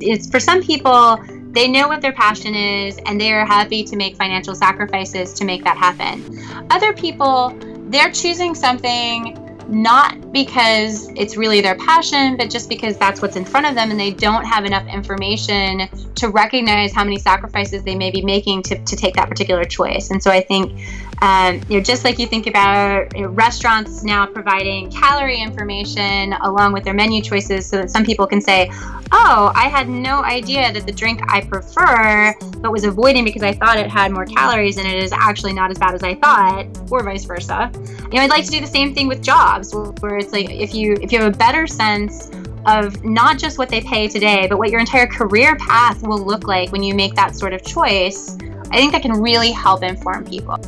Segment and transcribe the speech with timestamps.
[0.00, 1.18] It's for some people,
[1.52, 5.44] they know what their passion is and they are happy to make financial sacrifices to
[5.44, 6.38] make that happen.
[6.70, 7.56] Other people,
[7.88, 9.36] they're choosing something
[9.68, 13.90] not because it's really their passion, but just because that's what's in front of them
[13.90, 18.62] and they don't have enough information to recognize how many sacrifices they may be making
[18.64, 20.10] to, to take that particular choice.
[20.10, 20.80] And so I think,
[21.22, 26.32] um, you know, just like you think about you know, restaurants now providing calorie information
[26.42, 28.70] along with their menu choices so that some people can say,
[29.12, 33.52] oh, I had no idea that the drink I prefer but was avoiding because I
[33.52, 36.66] thought it had more calories and it is actually not as bad as I thought,
[36.90, 37.70] or vice versa.
[37.74, 40.74] You know, I'd like to do the same thing with jobs where it's like if
[40.74, 42.30] you if you have a better sense
[42.66, 46.46] of not just what they pay today, but what your entire career path will look
[46.46, 48.36] like when you make that sort of choice,
[48.70, 50.58] I think that can really help inform people.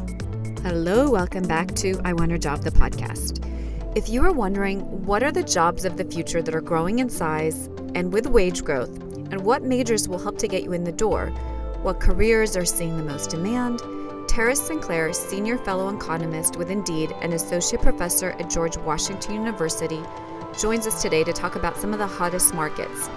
[0.65, 3.45] Hello, welcome back to I Want Her Job, the podcast.
[3.97, 7.11] If you are wondering what are the jobs of the future that are growing in
[7.11, 8.97] size and with wage growth,
[9.33, 11.31] and what majors will help to get you in the door,
[11.83, 13.81] what careers are seeing the most demand,
[14.29, 20.01] Tara Sinclair, Senior Fellow Economist with Indeed and Associate Professor at George Washington University,
[20.57, 23.09] joins us today to talk about some of the hottest markets.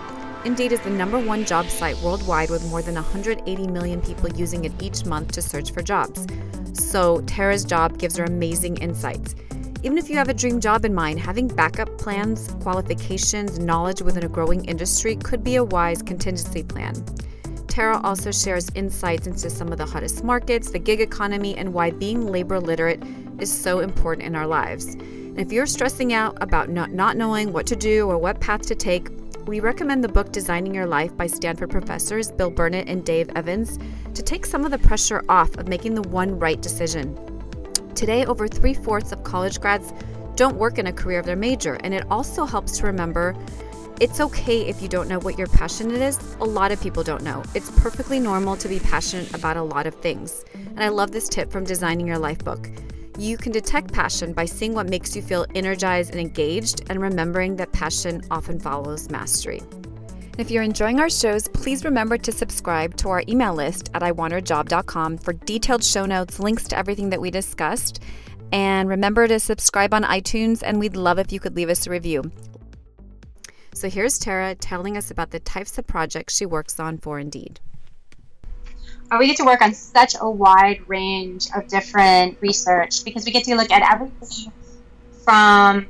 [0.45, 4.63] Indeed is the number one job site worldwide with more than 180 million people using
[4.63, 6.27] it each month to search for jobs.
[6.73, 9.33] So, Tara's job gives her amazing insights.
[9.81, 14.23] Even if you have a dream job in mind, having backup plans, qualifications, knowledge within
[14.23, 16.93] a growing industry could be a wise contingency plan.
[17.67, 21.89] Tara also shares insights into some of the hottest markets, the gig economy, and why
[21.89, 23.01] being labor literate
[23.39, 24.93] is so important in our lives.
[24.93, 28.61] And if you're stressing out about not, not knowing what to do or what path
[28.67, 29.09] to take,
[29.45, 33.77] we recommend the book Designing Your Life by Stanford professors Bill Burnett and Dave Evans
[34.15, 37.15] to take some of the pressure off of making the one right decision.
[37.93, 39.93] Today, over three fourths of college grads
[40.35, 43.35] don't work in a career of their major, and it also helps to remember
[44.01, 46.17] it's okay if you don't know what your passion is.
[46.41, 47.43] A lot of people don't know.
[47.53, 50.43] It's perfectly normal to be passionate about a lot of things.
[50.53, 52.67] And I love this tip from Designing Your Life book.
[53.17, 57.55] You can detect passion by seeing what makes you feel energized and engaged, and remembering
[57.55, 59.61] that passion often follows mastery.
[60.37, 65.19] If you're enjoying our shows, please remember to subscribe to our email list at iwantherjob.com
[65.19, 68.03] for detailed show notes, links to everything that we discussed.
[68.51, 71.91] And remember to subscribe on iTunes, and we'd love if you could leave us a
[71.91, 72.29] review.
[73.73, 77.61] So here's Tara telling us about the types of projects she works on for Indeed.
[79.11, 83.31] Uh, we get to work on such a wide range of different research because we
[83.31, 84.51] get to look at everything
[85.23, 85.88] from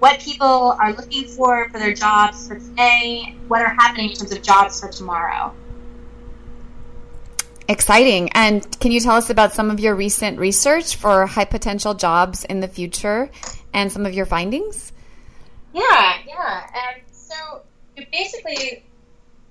[0.00, 4.32] what people are looking for for their jobs for today, what are happening in terms
[4.32, 5.54] of jobs for tomorrow.
[7.68, 8.30] Exciting.
[8.32, 12.44] And can you tell us about some of your recent research for high potential jobs
[12.44, 13.30] in the future
[13.72, 14.92] and some of your findings?
[15.72, 16.66] Yeah, yeah.
[16.74, 17.62] And so
[18.10, 18.82] basically,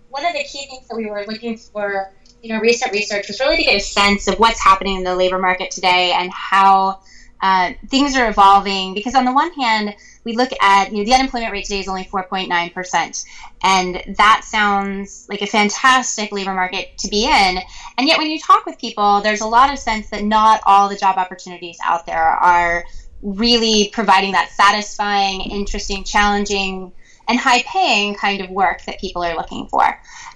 [0.10, 2.12] one of the key things that we were looking for
[2.44, 5.16] in our recent research was really to get a sense of what's happening in the
[5.16, 7.00] labor market today and how
[7.42, 8.94] uh, things are evolving.
[8.94, 11.88] Because on the one hand, we look at, you know, the unemployment rate today is
[11.88, 13.26] only 4.9%.
[13.64, 17.60] And that sounds like a fantastic labor market to be in.
[17.98, 20.90] And yet, when you talk with people, there's a lot of sense that not all
[20.90, 22.86] the job opportunities out there are
[23.22, 26.92] really providing that satisfying, interesting, challenging,
[27.28, 29.84] and high paying kind of work that people are looking for.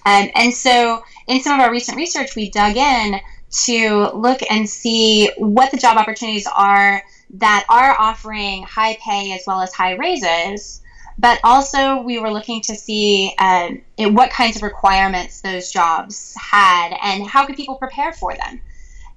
[0.06, 3.20] Um, and so, in some of our recent research, we dug in
[3.66, 7.04] to look and see what the job opportunities are
[7.36, 10.82] that are offering high pay as well as high raises.
[11.18, 16.98] But also, we were looking to see um, what kinds of requirements those jobs had
[17.02, 18.62] and how could people prepare for them.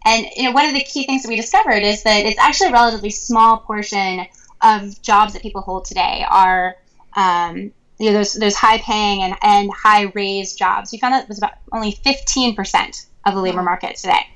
[0.05, 2.69] And you know, one of the key things that we discovered is that it's actually
[2.69, 4.27] a relatively small portion
[4.62, 6.77] of jobs that people hold today are
[7.16, 10.93] um, you know those those high paying and, and high raised jobs.
[10.93, 14.27] We found that it was about only 15% of the labor market today.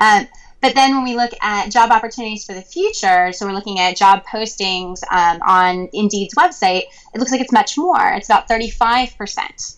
[0.00, 0.26] Um,
[0.60, 3.96] but then when we look at job opportunities for the future, so we're looking at
[3.96, 8.12] job postings um, on Indeed's website, it looks like it's much more.
[8.14, 9.76] It's about 35%.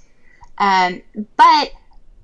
[0.59, 1.03] Um,
[1.37, 1.73] but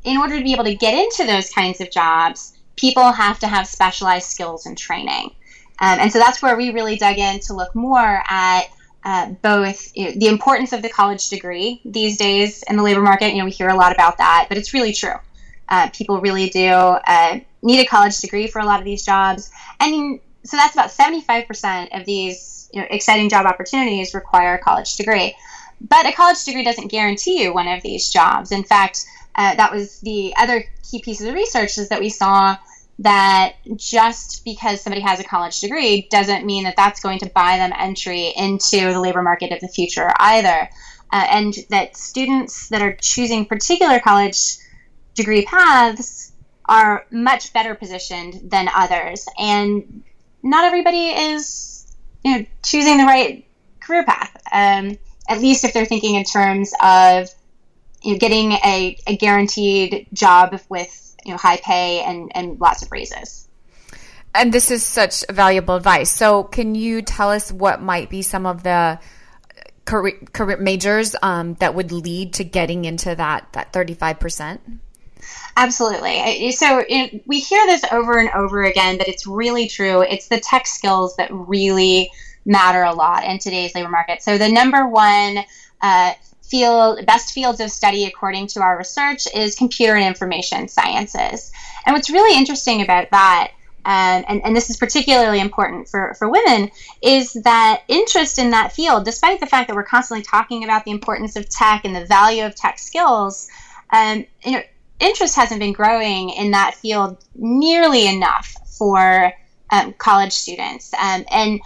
[0.04, 3.48] in order to be able to get into those kinds of jobs, people have to
[3.48, 5.34] have specialized skills and training.
[5.80, 8.66] Um, and so that's where we really dug in to look more at
[9.04, 13.02] uh, both you know, the importance of the college degree these days in the labor
[13.02, 13.32] market.
[13.32, 15.14] You know, we hear a lot about that, but it's really true.
[15.68, 19.50] Uh, people really do uh, need a college degree for a lot of these jobs.
[19.80, 24.96] And so that's about 75% of these you know, exciting job opportunities require a college
[24.96, 25.34] degree.
[25.80, 28.52] But a college degree doesn't guarantee you one of these jobs.
[28.52, 29.04] In fact,
[29.34, 32.56] uh, that was the other key piece of the research is that we saw
[33.02, 37.56] that just because somebody has a college degree doesn't mean that that's going to buy
[37.58, 40.68] them entry into the labor market of the future either.
[41.12, 44.56] uh, and that students that are choosing particular college
[45.14, 46.32] degree paths
[46.68, 49.26] are much better positioned than others.
[49.38, 50.04] And
[50.42, 51.86] not everybody is,
[52.24, 53.46] you know, choosing the right
[53.80, 54.36] career path.
[54.52, 57.28] Um, at least if they're thinking in terms of
[58.02, 62.82] you know, getting a, a guaranteed job with you know high pay and, and lots
[62.82, 63.48] of raises.
[64.34, 66.10] And this is such valuable advice.
[66.10, 68.98] So, can you tell us what might be some of the
[69.84, 74.60] career, career majors um, that would lead to getting into that that thirty five percent?
[75.56, 76.50] Absolutely.
[76.52, 76.82] So
[77.26, 80.00] we hear this over and over again, but it's really true.
[80.00, 82.10] It's the tech skills that really
[82.44, 84.22] matter a lot in today's labor market.
[84.22, 85.38] So the number one
[85.80, 86.14] uh,
[86.52, 91.50] field, best fields of study according to our research is computer and information sciences.
[91.86, 93.52] And what's really interesting about that
[93.84, 96.70] um, and, and, this is particularly important for, for women,
[97.02, 100.92] is that interest in that field, despite the fact that we're constantly talking about the
[100.92, 103.48] importance of tech and the value of tech skills,
[103.90, 104.62] um, you know,
[105.00, 109.32] interest hasn't been growing in that field nearly enough for
[109.70, 110.94] um, college students.
[110.94, 111.60] Um, and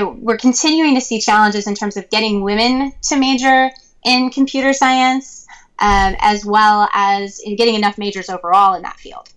[0.00, 3.70] know, we're continuing to see challenges in terms of getting women to major
[4.06, 5.46] in computer science,
[5.78, 9.28] um, as well as in getting enough majors overall in that field.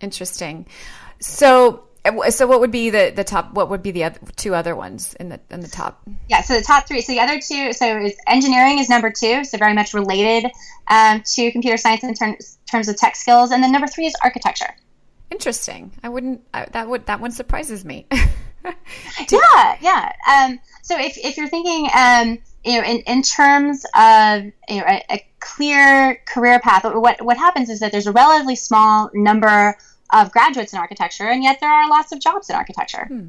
[0.00, 0.66] Interesting.
[1.18, 1.84] So,
[2.28, 3.54] so what would be the, the top?
[3.54, 6.00] What would be the other, two other ones in the in the top?
[6.28, 7.00] Yeah, so the top three.
[7.00, 7.72] So the other two.
[7.72, 9.42] So is engineering is number two.
[9.44, 10.50] So very much related
[10.88, 14.14] um, to computer science in terms terms of tech skills, and then number three is
[14.22, 14.76] architecture.
[15.30, 15.90] Interesting.
[16.02, 16.42] I wouldn't.
[16.54, 18.06] I, that would that one surprises me.
[18.12, 20.12] yeah, yeah.
[20.30, 24.84] Um, so if if you're thinking, um, you know, in, in terms of you know,
[24.86, 29.78] a, a clear career path, what what happens is that there's a relatively small number
[30.12, 33.06] of graduates in architecture, and yet there are lots of jobs in architecture.
[33.06, 33.28] Hmm.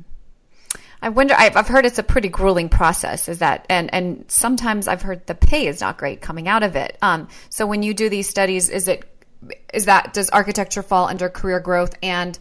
[1.01, 1.35] I wonder.
[1.37, 3.29] I've, heard it's a pretty grueling process.
[3.29, 6.75] Is that and and sometimes I've heard the pay is not great coming out of
[6.75, 6.97] it.
[7.03, 9.05] Um, so when you do these studies, is it
[9.71, 12.37] is that does architecture fall under career growth and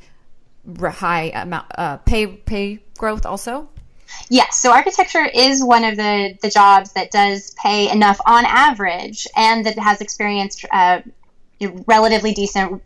[0.82, 3.68] high amount uh, pay pay growth also?
[4.28, 9.26] Yes, so architecture is one of the, the jobs that does pay enough on average
[9.36, 11.00] and that has experienced uh,
[11.86, 12.82] relatively decent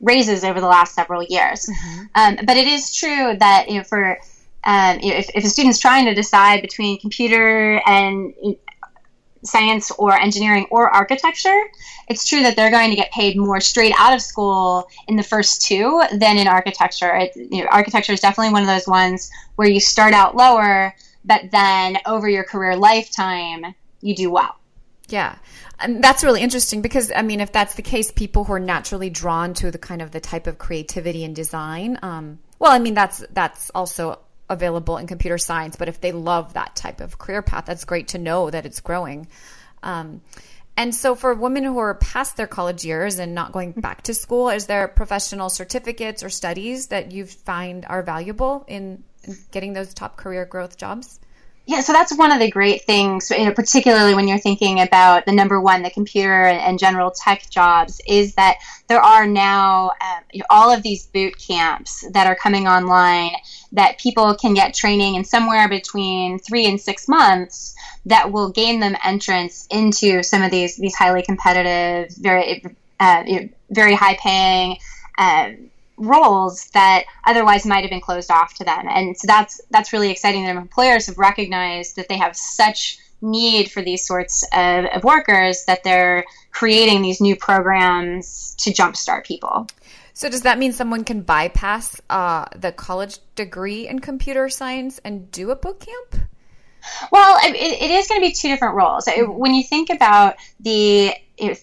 [0.00, 1.66] raises over the last several years.
[1.66, 2.04] Mm-hmm.
[2.14, 4.18] Um, but it is true that you know, for
[4.64, 8.34] um, you know, if, if a student's trying to decide between computer and
[9.42, 11.58] science or engineering or architecture,
[12.08, 15.22] it's true that they're going to get paid more straight out of school in the
[15.22, 17.14] first two than in architecture.
[17.14, 20.94] It, you know, architecture is definitely one of those ones where you start out lower,
[21.24, 24.56] but then over your career lifetime, you do well.
[25.08, 25.36] Yeah
[25.80, 29.10] and that's really interesting because I mean, if that's the case, people who are naturally
[29.10, 32.94] drawn to the kind of the type of creativity and design, um, well, I mean,
[32.94, 34.18] that's that's also
[34.50, 35.76] available in computer science.
[35.76, 38.80] But if they love that type of career path, that's great to know that it's
[38.80, 39.28] growing.
[39.82, 40.20] Um,
[40.76, 44.14] and so, for women who are past their college years and not going back to
[44.14, 49.72] school, is there professional certificates or studies that you find are valuable in, in getting
[49.72, 51.20] those top career growth jobs?
[51.70, 55.24] Yeah, so that's one of the great things, you know, particularly when you're thinking about
[55.24, 58.56] the number one, the computer and, and general tech jobs, is that
[58.88, 63.36] there are now um, you know, all of these boot camps that are coming online
[63.70, 68.80] that people can get training in somewhere between three and six months that will gain
[68.80, 72.64] them entrance into some of these these highly competitive, very
[72.98, 73.22] uh,
[73.70, 74.76] very high paying.
[75.16, 75.50] Uh,
[76.00, 78.86] roles that otherwise might have been closed off to them.
[78.88, 83.70] And so that's that's really exciting that employers have recognized that they have such need
[83.70, 89.66] for these sorts of, of workers that they're creating these new programs to jumpstart people.
[90.14, 95.30] So does that mean someone can bypass uh, the college degree in computer science and
[95.30, 96.28] do a boot camp?
[97.12, 99.08] Well, it, it is going to be two different roles.
[99.16, 101.14] When you think about the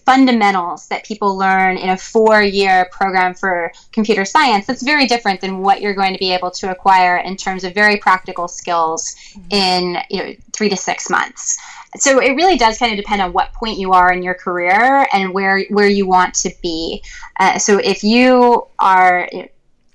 [0.04, 5.40] fundamentals that people learn in a four year program for computer science, that's very different
[5.40, 9.14] than what you're going to be able to acquire in terms of very practical skills
[9.50, 11.56] in you know, three to six months.
[11.96, 15.06] So it really does kind of depend on what point you are in your career
[15.12, 17.02] and where where you want to be.
[17.40, 19.28] Uh, so if you are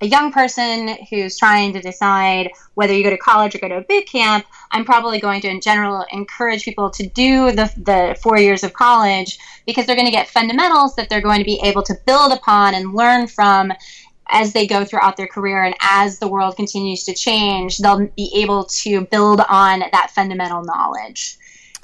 [0.04, 3.78] a young person who's trying to decide whether you go to college or go to
[3.78, 8.20] a boot camp, I'm probably going to, in general, encourage people to do the, the
[8.22, 11.62] four years of college because they're going to get fundamentals that they're going to be
[11.64, 13.72] able to build upon and learn from
[14.28, 18.30] as they go throughout their career and as the world continues to change, they'll be
[18.36, 21.38] able to build on that fundamental knowledge.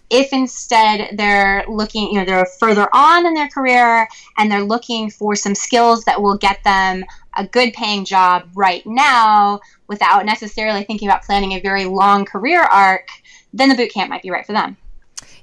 [0.10, 5.10] If instead they're looking, you know, they're further on in their career and they're looking
[5.10, 7.04] for some skills that will get them
[7.36, 12.62] a good paying job right now without necessarily thinking about planning a very long career
[12.62, 13.08] arc,
[13.54, 14.78] then the boot camp might be right for them.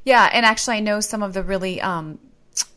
[0.04, 2.18] Yeah, and actually, I know some of the really um,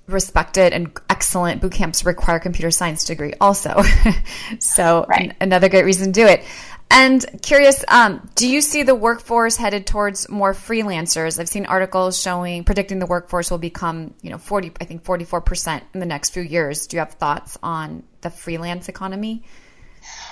[0.08, 3.82] respected and excellent boot camps require computer science degree also.
[4.60, 5.30] so right.
[5.30, 6.44] an- another great reason to do it.
[6.92, 11.40] And curious, um, do you see the workforce headed towards more freelancers?
[11.40, 15.24] I've seen articles showing predicting the workforce will become, you know, forty, I think forty
[15.24, 16.88] four percent in the next few years.
[16.88, 19.44] Do you have thoughts on the freelance economy?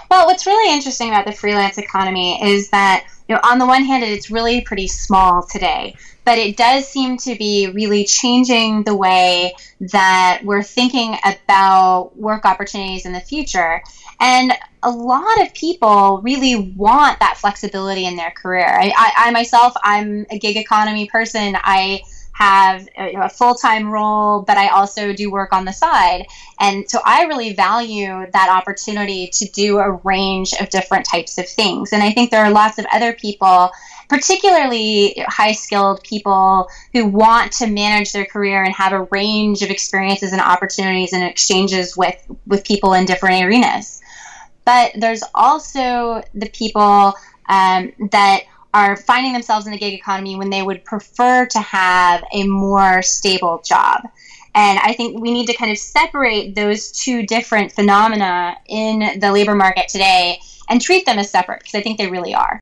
[0.10, 3.84] Well, what's really interesting about the freelance economy is that, you know, on the one
[3.84, 8.96] hand, it's really pretty small today, but it does seem to be really changing the
[8.96, 13.84] way that we're thinking about work opportunities in the future.
[14.20, 18.66] And a lot of people really want that flexibility in their career.
[18.66, 21.58] I, I, I myself, I'm a gig economy person.
[21.62, 22.02] I
[22.38, 26.28] have a, a full time role, but I also do work on the side.
[26.60, 31.50] And so I really value that opportunity to do a range of different types of
[31.50, 31.94] things.
[31.94, 33.72] And I think there are lots of other people
[34.10, 39.70] particularly high skilled people who want to manage their career and have a range of
[39.70, 42.16] experiences and opportunities and exchanges with,
[42.46, 44.02] with people in different arenas.
[44.64, 47.14] But there's also the people
[47.50, 48.44] um, that
[48.74, 53.02] are finding themselves in the gig economy when they would prefer to have a more
[53.02, 54.02] stable job.
[54.54, 59.32] And I think we need to kind of separate those two different phenomena in the
[59.32, 62.60] labor market today and treat them as separate because I think they really are.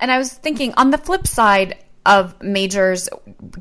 [0.00, 3.08] And I was thinking on the flip side of majors,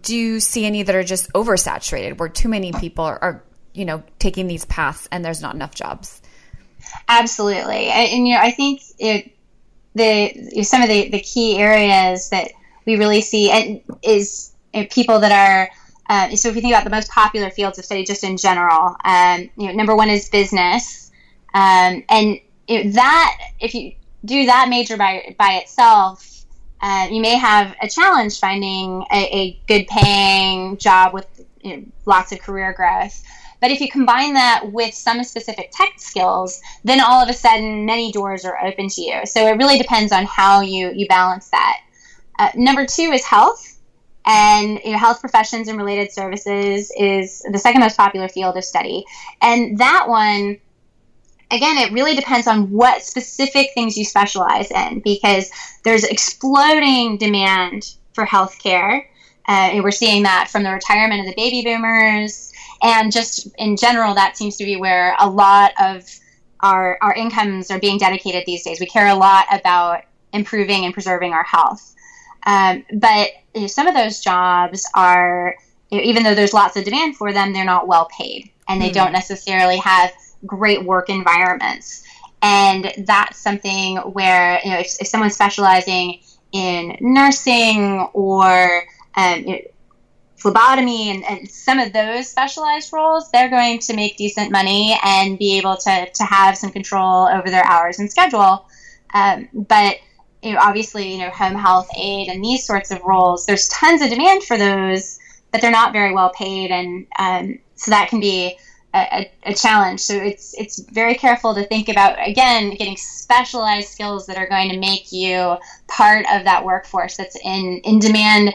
[0.01, 3.85] do you see any that are just oversaturated where too many people are, are you
[3.85, 6.21] know, taking these paths and there's not enough jobs.
[7.07, 9.35] Absolutely, and, and you know, I think it
[9.95, 12.51] the some of the, the key areas that
[12.85, 14.53] we really see and is
[14.89, 15.69] people that are
[16.09, 18.95] uh, so if you think about the most popular fields of study just in general
[19.05, 21.11] um, you know number one is business
[21.53, 23.93] um, and that if you
[24.25, 26.45] do that major by by itself
[26.81, 31.27] uh, you may have a challenge finding a, a good paying job with
[31.61, 33.23] you know, lots of career growth
[33.63, 37.85] but if you combine that with some specific tech skills, then all of a sudden
[37.85, 39.25] many doors are open to you.
[39.25, 41.79] So it really depends on how you, you balance that.
[42.37, 43.79] Uh, number two is health.
[44.25, 48.65] And you know, health professions and related services is the second most popular field of
[48.65, 49.05] study.
[49.41, 50.57] And that one,
[51.49, 55.49] again, it really depends on what specific things you specialize in because
[55.85, 59.05] there's exploding demand for healthcare.
[59.47, 62.52] Uh, we're seeing that from the retirement of the baby boomers
[62.83, 66.05] and just in general, that seems to be where a lot of
[66.59, 68.79] our, our incomes are being dedicated these days.
[68.79, 71.95] We care a lot about improving and preserving our health.
[72.45, 75.55] Um, but you know, some of those jobs are,
[75.89, 78.81] you know, even though there's lots of demand for them, they're not well paid and
[78.81, 78.93] they mm.
[78.93, 80.11] don't necessarily have
[80.45, 82.03] great work environments.
[82.41, 86.19] And that's something where, you know, if, if someone's specializing
[86.51, 88.83] in nursing or
[89.15, 89.59] um, you know,
[90.43, 95.39] phlebotomy and, and, some of those specialized roles, they're going to make decent money and
[95.39, 98.67] be able to, to have some control over their hours and schedule.
[99.13, 99.95] Um, but
[100.41, 104.01] you know, obviously, you know, home health aide and these sorts of roles, there's tons
[104.01, 105.17] of demand for those,
[105.51, 108.57] but they're not very well paid, and um, so that can be
[108.93, 110.01] a, a, challenge.
[110.01, 114.69] So it's it's very careful to think about again getting specialized skills that are going
[114.69, 115.57] to make you
[115.87, 118.53] part of that workforce that's in in demand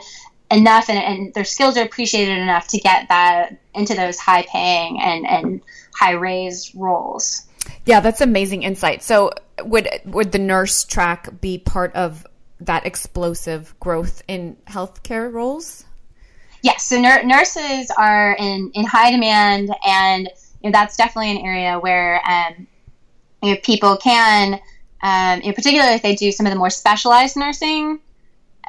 [0.50, 5.00] enough and, and their skills are appreciated enough to get that into those high paying
[5.00, 5.60] and, and
[5.94, 7.42] high raised roles.
[7.84, 9.02] Yeah, that's amazing insight.
[9.02, 12.26] So would would the nurse track be part of
[12.60, 15.84] that explosive growth in healthcare roles?
[16.62, 20.28] Yes, so nur- nurses are in, in high demand, and
[20.62, 22.66] you know, that's definitely an area where um,
[23.42, 24.60] you know, people can,
[25.02, 28.00] um, you know, particularly if they do some of the more specialized nursing,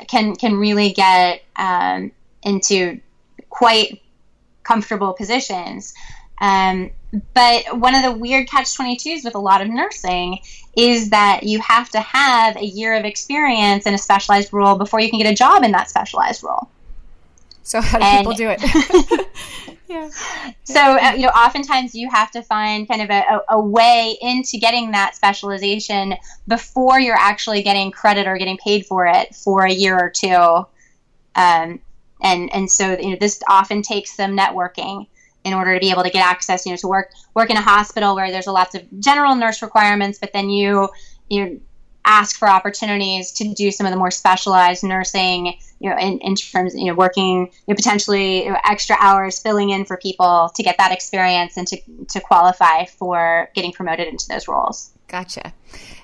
[0.08, 2.12] can can really get um,
[2.44, 3.00] into
[3.50, 4.02] quite
[4.64, 5.94] comfortable positions.
[6.42, 6.92] Um,
[7.34, 10.40] but one of the weird catch 22s with a lot of nursing
[10.78, 15.00] is that you have to have a year of experience in a specialized role before
[15.00, 16.70] you can get a job in that specialized role.
[17.64, 19.28] So how do and, people do it?
[19.90, 20.10] yeah.
[20.64, 24.60] So uh, you know, oftentimes you have to find kind of a, a, way into
[24.60, 26.14] getting that specialization
[26.48, 30.30] before you're actually getting credit or getting paid for it for a year or two.
[31.36, 31.80] Um,
[32.22, 35.08] and and so you know, this often takes some networking
[35.44, 36.68] in order to be able to get access.
[36.68, 39.64] You know, to work work in a hospital where there's a lots of general nurse
[39.64, 40.90] requirements, but then you
[41.30, 41.62] you
[42.10, 46.36] ask for opportunities to do some of the more specialized nursing, you know, in, in
[46.36, 50.52] terms, you know, working you know, potentially you know, extra hours filling in for people
[50.56, 51.78] to get that experience and to,
[52.10, 54.92] to qualify for getting promoted into those roles.
[55.08, 55.54] Gotcha.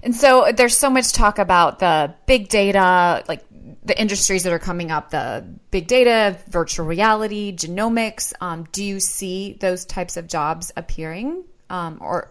[0.03, 3.43] And so there's so much talk about the big data, like
[3.83, 8.99] the industries that are coming up the big data virtual reality genomics um, do you
[8.99, 12.29] see those types of jobs appearing um, or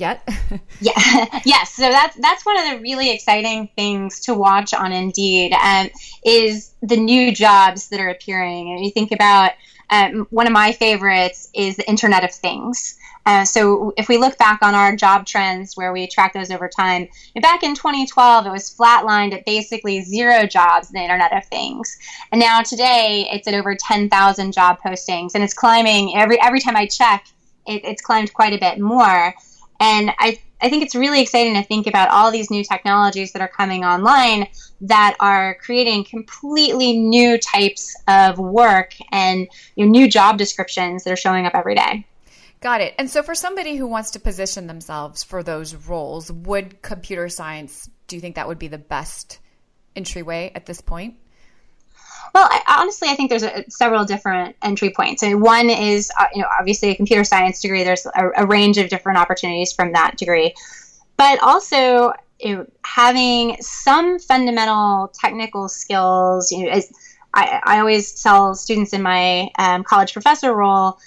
[0.00, 0.26] yet
[0.80, 0.92] yeah
[1.44, 5.88] yes so that's that's one of the really exciting things to watch on indeed um,
[6.24, 9.52] is the new jobs that are appearing and you think about
[9.88, 14.38] um, one of my favorites is the internet of things uh, so if we look
[14.38, 17.08] back on our job trends where we track those over time,
[17.42, 21.98] back in 2012, it was flatlined at basically zero jobs in the Internet of Things.
[22.30, 26.76] And now today, it's at over 10,000 job postings, and it's climbing every every time
[26.76, 27.26] I check.
[27.66, 29.34] It, it's climbed quite a bit more.
[29.80, 33.42] And I, I think it's really exciting to think about all these new technologies that
[33.42, 34.48] are coming online
[34.82, 41.12] that are creating completely new types of work and you know, new job descriptions that
[41.12, 42.06] are showing up every day.
[42.60, 42.94] Got it.
[42.98, 47.88] And so, for somebody who wants to position themselves for those roles, would computer science,
[48.08, 49.38] do you think that would be the best
[49.94, 51.16] entryway at this point?
[52.36, 55.22] Well, I, honestly, I think there's a, several different entry points.
[55.22, 57.82] And one is, uh, you know, obviously a computer science degree.
[57.82, 60.54] There's a, a range of different opportunities from that degree,
[61.16, 66.52] but also you know, having some fundamental technical skills.
[66.52, 66.92] You know, as
[67.32, 70.98] I, I always tell students in my um, college professor role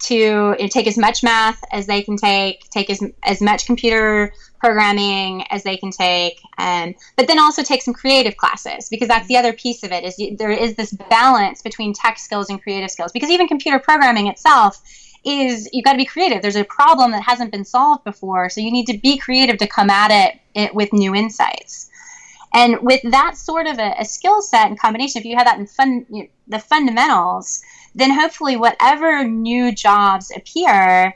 [0.00, 3.64] to you know, take as much math as they can take, take as, as much
[3.64, 4.34] computer
[4.64, 9.28] programming as they can take, um, but then also take some creative classes because that's
[9.28, 12.62] the other piece of it is you, there is this balance between tech skills and
[12.62, 14.80] creative skills because even computer programming itself
[15.22, 16.40] is you've got to be creative.
[16.40, 19.66] There's a problem that hasn't been solved before, so you need to be creative to
[19.66, 21.90] come at it, it with new insights.
[22.54, 25.58] And with that sort of a, a skill set and combination, if you have that
[25.58, 27.60] in fun, you know, the fundamentals,
[27.94, 31.14] then hopefully whatever new jobs appear,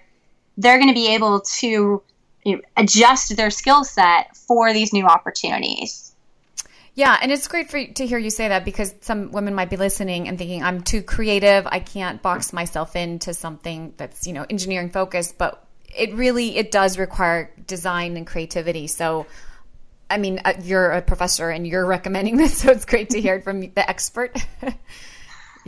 [0.59, 2.03] they're going to be able to
[2.49, 6.13] you know, adjust their skill set for these new opportunities.
[6.95, 9.77] Yeah, and it's great for to hear you say that because some women might be
[9.77, 14.45] listening and thinking I'm too creative, I can't box myself into something that's, you know,
[14.51, 15.65] engineering focused, but
[15.97, 18.89] it really it does require design and creativity.
[18.89, 19.27] So
[20.11, 23.37] I mean, uh, you're a professor and you're recommending this, so it's great to hear
[23.37, 24.37] it from the expert.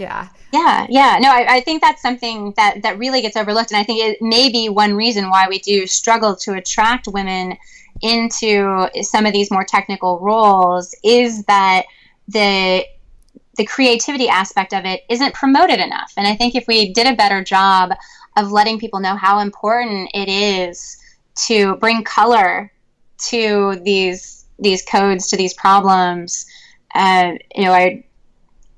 [0.01, 0.29] yeah.
[0.53, 1.19] Yeah, yeah.
[1.21, 3.71] No, I, I, think that's something that, that really gets overlooked.
[3.71, 7.57] And I think it may be one reason why we do struggle to attract women
[8.03, 11.85] into some of these more technical roles is that
[12.29, 12.85] the
[13.57, 16.13] the creativity aspect of it isn't promoted enough.
[16.17, 17.91] And I think if we did a better job
[18.37, 20.97] of letting people know how important it is
[21.47, 22.73] to bring color
[23.29, 26.47] to these these codes to these problems,
[26.95, 28.05] uh, you know, I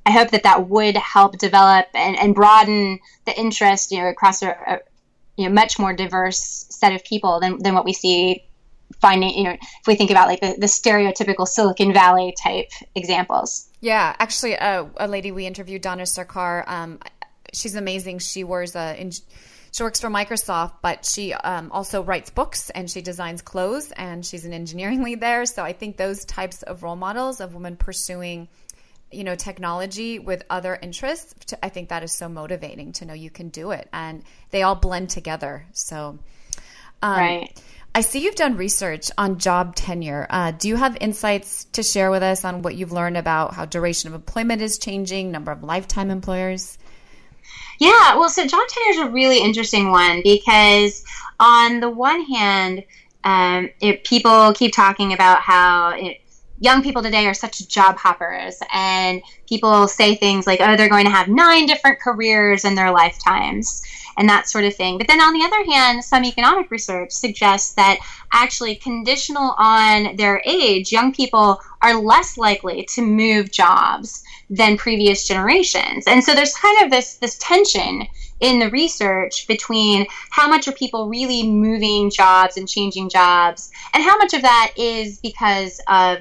[0.05, 4.43] I hope that that would help develop and, and broaden the interest, you know, across
[4.43, 4.79] a, a
[5.37, 8.45] you know much more diverse set of people than, than what we see
[9.01, 13.69] finding you know if we think about like the, the stereotypical silicon valley type examples.
[13.81, 16.99] Yeah actually uh, a lady we interviewed Dona Sarkar um,
[17.53, 18.19] she's amazing.
[18.19, 22.91] She wears a in, she works for microsoft but she um, also writes books and
[22.91, 25.47] she designs clothes and she's an engineering lead there.
[25.47, 28.49] So i think those types of role models of women pursuing
[29.12, 33.14] you know technology with other interests to, i think that is so motivating to know
[33.14, 35.66] you can do it and they all blend together.
[35.72, 36.18] So
[37.03, 37.62] um, right.
[37.94, 40.27] I see you've done research on job tenure.
[40.31, 43.64] Uh, do you have insights to share with us on what you've learned about how
[43.64, 46.79] duration of employment is changing number of lifetime employers?
[47.79, 51.05] Yeah well so job tenure is a really interesting one because
[51.40, 52.85] on the one hand
[53.25, 56.22] um, it, people keep talking about how it,
[56.62, 61.05] young people today are such job hoppers and people say things like oh they're going
[61.05, 63.83] to have nine different careers in their lifetimes
[64.18, 64.98] and that sort of thing.
[64.98, 67.98] But then on the other hand some economic research suggests that
[68.33, 75.27] actually conditional on their age young people are less likely to move jobs than previous
[75.27, 76.05] generations.
[76.07, 78.07] And so there's kind of this this tension
[78.38, 84.03] in the research between how much are people really moving jobs and changing jobs and
[84.03, 86.18] how much of that is because of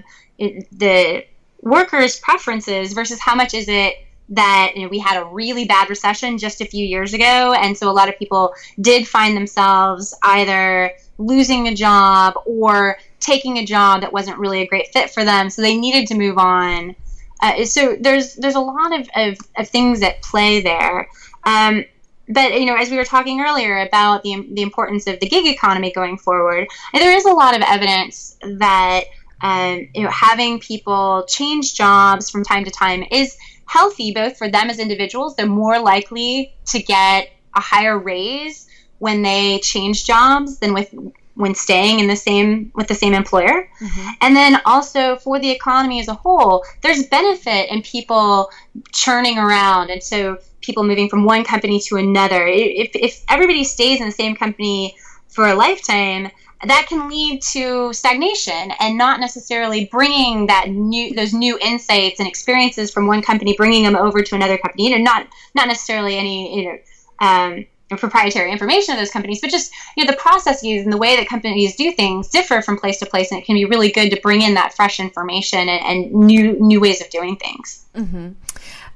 [0.71, 1.25] the
[1.61, 3.95] workers' preferences versus how much is it
[4.29, 7.77] that you know, we had a really bad recession just a few years ago, and
[7.77, 13.65] so a lot of people did find themselves either losing a job or taking a
[13.65, 16.95] job that wasn't really a great fit for them, so they needed to move on.
[17.41, 21.09] Uh, so there's there's a lot of, of, of things at play there.
[21.43, 21.83] Um,
[22.29, 25.45] but you know, as we were talking earlier about the the importance of the gig
[25.45, 29.05] economy going forward, there is a lot of evidence that
[29.41, 34.49] um, you know, having people change jobs from time to time is healthy both for
[34.49, 35.35] them as individuals.
[35.35, 38.67] They're more likely to get a higher raise
[38.99, 40.93] when they change jobs than with
[41.35, 44.09] when staying in the same with the same employer mm-hmm.
[44.19, 48.49] and then also for the economy as a whole there's benefit in people
[48.91, 53.99] churning around and so people moving from one company to another if, if everybody stays
[54.01, 54.95] in the same company
[55.29, 56.29] for a lifetime
[56.65, 62.27] that can lead to stagnation and not necessarily bringing that new those new insights and
[62.27, 66.17] experiences from one company bringing them over to another company you know not not necessarily
[66.17, 66.77] any you know
[67.19, 67.65] um,
[67.97, 71.27] proprietary information of those companies, but just you know the processes and the way that
[71.27, 74.19] companies do things differ from place to place, and it can be really good to
[74.21, 77.85] bring in that fresh information and, and new new ways of doing things.
[77.95, 78.29] Mm-hmm.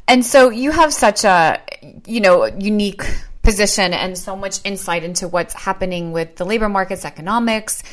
[0.08, 1.62] And so you have such a
[2.06, 3.04] you know unique
[3.46, 7.84] position and so much insight into what's happening with the labor markets, economics,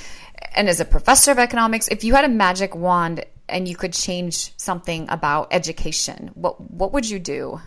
[0.54, 3.92] and as a professor of economics, if you had a magic wand and you could
[3.92, 7.60] change something about education, what what would you do?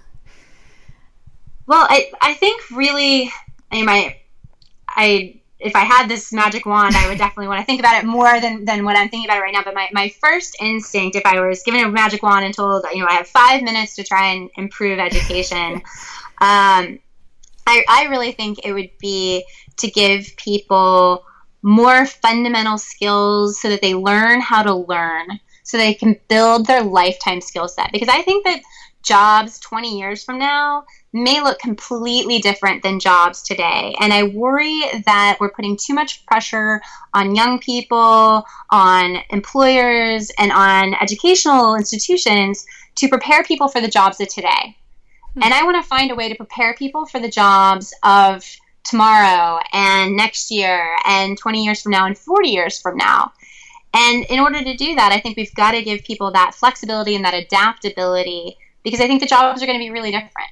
[1.68, 3.32] Well, I I think really,
[3.72, 4.18] I mean, my
[4.90, 8.06] I if I had this magic wand, I would definitely want to think about it
[8.06, 9.64] more than than what I'm thinking about it right now.
[9.64, 13.00] But my, my first instinct, if I was given a magic wand and told, you
[13.00, 15.82] know, I have five minutes to try and improve education,
[16.42, 17.00] um,
[17.66, 19.46] I I really think it would be
[19.78, 21.26] to give people
[21.62, 26.84] more fundamental skills so that they learn how to learn so they can build their
[26.84, 28.62] lifetime skill set because i think that
[29.06, 33.96] jobs 20 years from now may look completely different than jobs today.
[34.02, 36.82] And I worry that we're putting too much pressure
[37.14, 44.20] on young people, on employers, and on educational institutions to prepare people for the jobs
[44.20, 44.76] of today.
[45.36, 45.44] Mm-hmm.
[45.44, 48.46] And I want to find a way to prepare people for the jobs of
[48.86, 53.34] tomorrow and next year and 20 years from now and 40 years from now.
[53.94, 57.16] And in order to do that, I think we've got to give people that flexibility
[57.16, 60.50] and that adaptability because I think the jobs are going to be really different.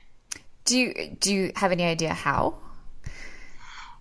[0.66, 2.56] Do you do you have any idea how?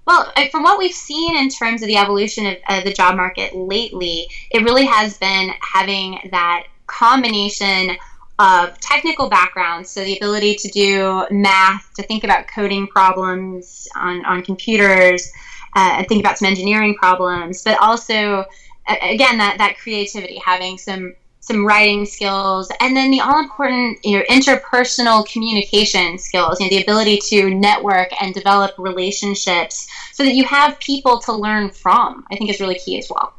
[0.04, 3.54] Well, from what we've seen in terms of the evolution of, of the job market
[3.54, 7.96] lately, it really has been having that combination
[8.42, 14.24] of technical backgrounds, so the ability to do math, to think about coding problems on,
[14.24, 15.30] on computers,
[15.76, 18.44] uh, and think about some engineering problems, but also,
[18.88, 24.16] again, that, that creativity, having some some writing skills, and then the all important you
[24.16, 30.34] know interpersonal communication skills, you know, the ability to network and develop relationships so that
[30.34, 32.24] you have people to learn from.
[32.30, 33.34] I think is really key as well.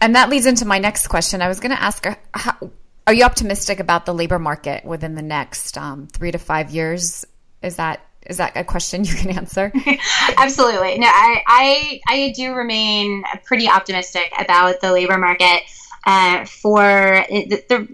[0.00, 1.42] And that leads into my next question.
[1.42, 2.56] I was going to ask, uh, how,
[3.06, 7.24] are you optimistic about the labor market within the next um, three to five years?
[7.62, 9.72] Is that is that a question you can answer?
[10.36, 10.98] Absolutely.
[10.98, 15.62] No, I, I I do remain pretty optimistic about the labor market
[16.06, 17.88] uh, for the, the,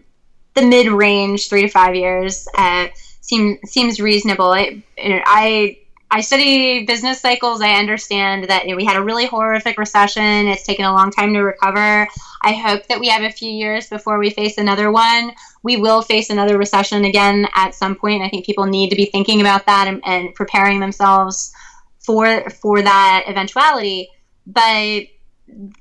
[0.55, 2.89] the mid range, three to five years, uh,
[3.21, 4.53] seem, seems reasonable.
[4.53, 5.79] I, I
[6.11, 7.61] I study business cycles.
[7.61, 10.47] I understand that you know, we had a really horrific recession.
[10.47, 12.07] It's taken a long time to recover.
[12.43, 15.33] I hope that we have a few years before we face another one.
[15.63, 18.23] We will face another recession again at some point.
[18.23, 21.53] I think people need to be thinking about that and, and preparing themselves
[21.99, 24.09] for for that eventuality.
[24.47, 25.07] But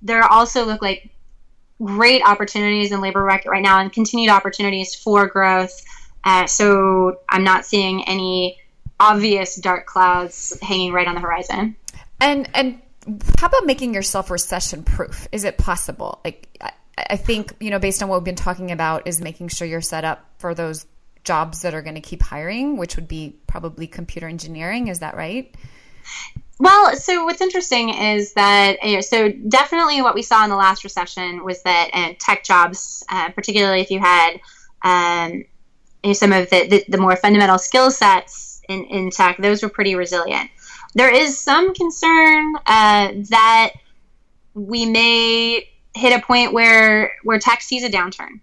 [0.02, 1.12] there also look like
[1.84, 5.80] great opportunities in labor market right now and continued opportunities for growth.
[6.24, 8.58] Uh, so I'm not seeing any
[9.00, 11.76] obvious dark clouds hanging right on the horizon.
[12.20, 12.82] And and
[13.38, 15.28] how about making yourself recession proof?
[15.32, 16.20] Is it possible?
[16.24, 19.50] Like I, I think you know, based on what we've been talking about, is making
[19.50, 20.86] sure you're set up for those
[21.24, 24.88] jobs that are going to keep hiring, which would be probably computer engineering.
[24.88, 25.54] Is that right?
[26.58, 30.56] Well, so what's interesting is that you know, so definitely what we saw in the
[30.56, 34.40] last recession was that uh, tech jobs, uh, particularly if you had
[34.84, 35.34] um,
[36.04, 39.64] you know, some of the, the, the, more fundamental skill sets in, in tech, those
[39.64, 40.50] were pretty resilient.
[40.94, 43.72] There is some concern uh, that
[44.54, 48.40] we may hit a point where where tech sees a downturn,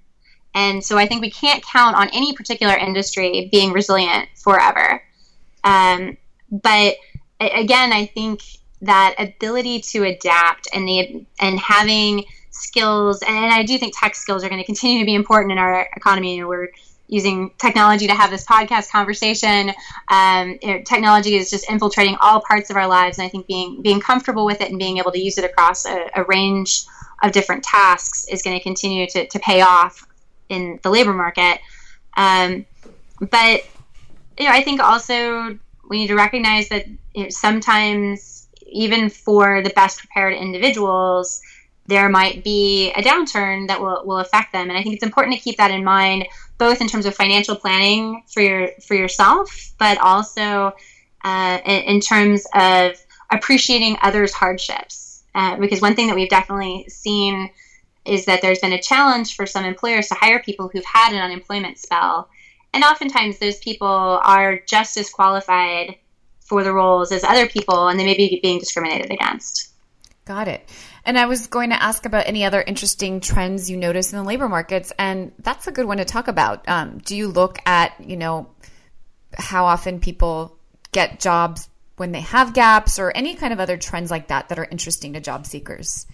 [0.54, 5.02] and so I think we can't count on any particular industry being resilient forever.
[5.64, 6.16] Um,
[6.50, 6.96] but
[7.40, 8.42] again, I think
[8.82, 14.44] that ability to adapt and the and having skills, and I do think tech skills
[14.44, 16.42] are going to continue to be important in our economy.
[16.44, 16.68] We're
[17.12, 19.70] using technology to have this podcast conversation.
[20.08, 23.82] Um, know, technology is just infiltrating all parts of our lives, and I think being
[23.82, 26.84] being comfortable with it and being able to use it across a, a range
[27.22, 30.06] of different tasks is going to continue to, to pay off
[30.48, 31.60] in the labor market.
[32.16, 32.64] Um,
[33.20, 33.60] but
[34.38, 39.60] you know, I think also we need to recognize that you know, sometimes even for
[39.60, 41.42] the best prepared individuals
[41.88, 45.34] there might be a downturn that will, will affect them and i think it's important
[45.34, 46.26] to keep that in mind
[46.62, 50.72] both in terms of financial planning for your for yourself but also
[51.24, 52.92] uh, in, in, terms of
[53.30, 57.50] appreciating others hardships uh, because one thing that we've definitely seen
[58.04, 61.20] is that there's been a challenge for some employers to hire people who've had an
[61.20, 62.28] unemployment spell.
[62.74, 65.96] And oftentimes those people are just as qualified
[66.40, 69.71] for the roles as other people and they may be being discriminated against.
[70.24, 70.68] Got it.
[71.04, 74.24] And I was going to ask about any other interesting trends you notice in the
[74.24, 76.68] labor markets, and that's a good one to talk about.
[76.68, 78.48] Um, do you look at, you know,
[79.36, 80.56] how often people
[80.92, 84.58] get jobs when they have gaps, or any kind of other trends like that that
[84.58, 86.06] are interesting to job seekers?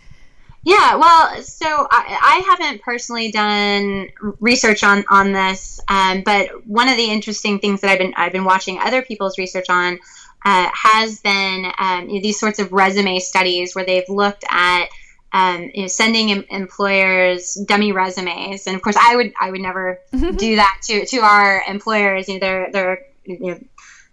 [0.65, 4.09] Yeah, well, so I, I haven't personally done
[4.41, 8.33] research on on this, um, but one of the interesting things that I've been I've
[8.33, 9.99] been watching other people's research on
[10.45, 14.89] uh, has been um, you know, these sorts of resume studies where they've looked at
[15.33, 19.61] um, you know, sending em- employers dummy resumes, and of course, I would I would
[19.61, 22.29] never do that to to our employers.
[22.29, 23.59] You know, they're they're you know,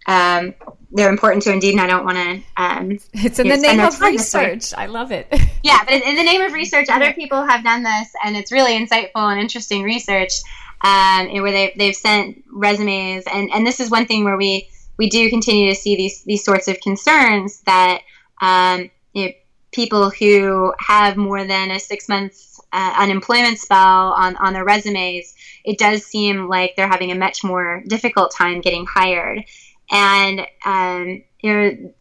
[0.08, 0.54] um,
[0.92, 2.62] they're important to Indeed, and I don't want to.
[2.62, 4.74] Um, it's in the name of research.
[4.74, 5.28] I love it.
[5.64, 8.78] yeah, but in the name of research, other people have done this, and it's really
[8.78, 10.34] insightful and interesting research.
[10.82, 15.10] Um, where they they've sent resumes, and and this is one thing where we we
[15.10, 18.02] do continue to see these these sorts of concerns that
[18.42, 19.32] um, you know,
[19.72, 25.36] people who have more than a six month uh, unemployment spell on on their resumes,
[25.64, 29.44] it does seem like they're having a much more difficult time getting hired,
[29.92, 31.94] and um, you know,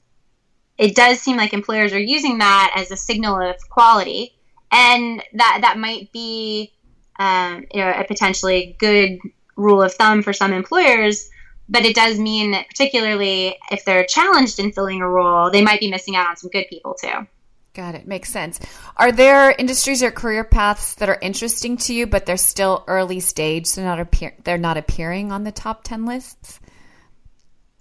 [0.78, 4.35] it does seem like employers are using that as a signal of quality,
[4.72, 6.72] and that that might be
[7.18, 9.18] um, you know, a potentially good
[9.57, 11.30] rule of thumb for some employers
[11.68, 15.81] but it does mean that particularly if they're challenged in filling a role, they might
[15.81, 17.27] be missing out on some good people too.
[17.74, 18.07] Got it.
[18.07, 18.61] Makes sense.
[18.96, 23.18] Are there industries or career paths that are interesting to you, but they're still early
[23.18, 26.61] stage, so not appear they're not appearing on the top ten lists?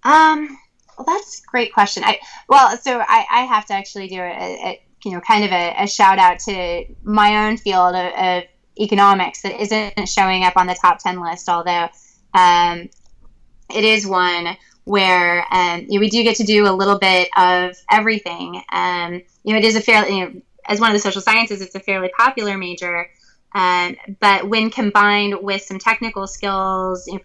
[0.03, 0.57] Um,
[0.97, 2.03] well, that's a great question.
[2.03, 2.19] I
[2.49, 5.75] well, so I, I have to actually do a, a you know kind of a,
[5.83, 8.43] a, shout out to my own field of, of,
[8.79, 11.87] economics that isn't showing up on the top ten list, although
[12.33, 12.89] um,
[13.69, 17.29] it is one where um, you know, we do get to do a little bit
[17.37, 18.61] of everything.
[18.71, 21.61] Um, you know, it is a fairly, you know, as one of the social sciences,
[21.61, 23.07] it's a fairly popular major.
[23.55, 27.19] Um, but when combined with some technical skills, you know,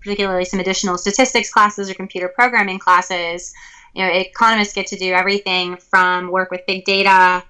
[0.00, 3.54] particularly some additional statistics classes or computer programming classes,
[3.94, 7.44] you know, economists get to do everything from work with big data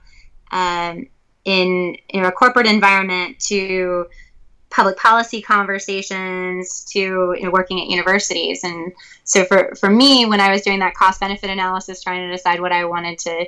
[0.53, 1.07] um,
[1.45, 4.07] in know, a corporate environment to
[4.71, 8.65] public policy conversations to you know, working at universities.
[8.65, 8.93] And
[9.25, 12.61] so for, for me, when I was doing that cost benefit analysis, trying to decide
[12.61, 13.47] what I wanted to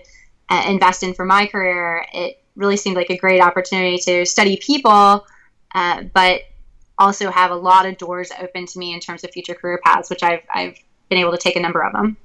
[0.49, 4.57] uh, invest in for my career, it really seemed like a great opportunity to study
[4.57, 5.27] people,
[5.75, 6.43] uh, but
[6.99, 10.11] also have a lot of doors open to me in terms of future career paths,
[10.11, 10.77] which I've, I've
[11.09, 12.17] been able to take a number of them.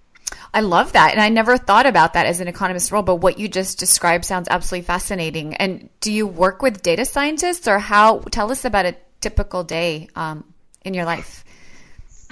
[0.53, 1.11] I love that.
[1.11, 4.25] And I never thought about that as an economist role, but what you just described
[4.25, 5.55] sounds absolutely fascinating.
[5.55, 8.19] And do you work with data scientists or how?
[8.31, 10.45] Tell us about a typical day um,
[10.83, 11.43] in your life.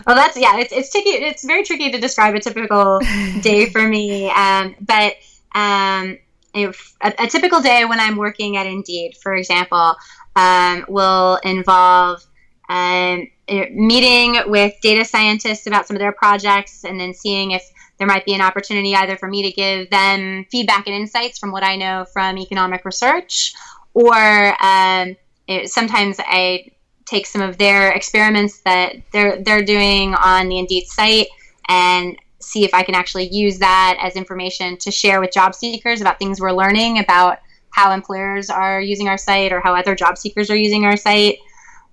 [0.07, 0.57] Well, that's yeah.
[0.57, 1.09] It's it's tricky.
[1.09, 2.99] It's very tricky to describe a typical
[3.41, 4.29] day for me.
[4.29, 5.15] Um, but
[5.53, 6.17] um,
[6.55, 9.95] a, a, typical day when I'm working at Indeed, for example,
[10.35, 12.25] um, will involve
[12.69, 17.63] um, meeting with data scientists about some of their projects, and then seeing if
[17.97, 21.51] there might be an opportunity either for me to give them feedback and insights from
[21.51, 23.53] what I know from economic research,
[23.93, 25.15] or um,
[25.47, 26.71] it, sometimes I
[27.05, 31.27] take some of their experiments that they're they're doing on the Indeed site
[31.69, 36.01] and see if I can actually use that as information to share with job seekers
[36.01, 40.17] about things we're learning about how employers are using our site or how other job
[40.17, 41.37] seekers are using our site.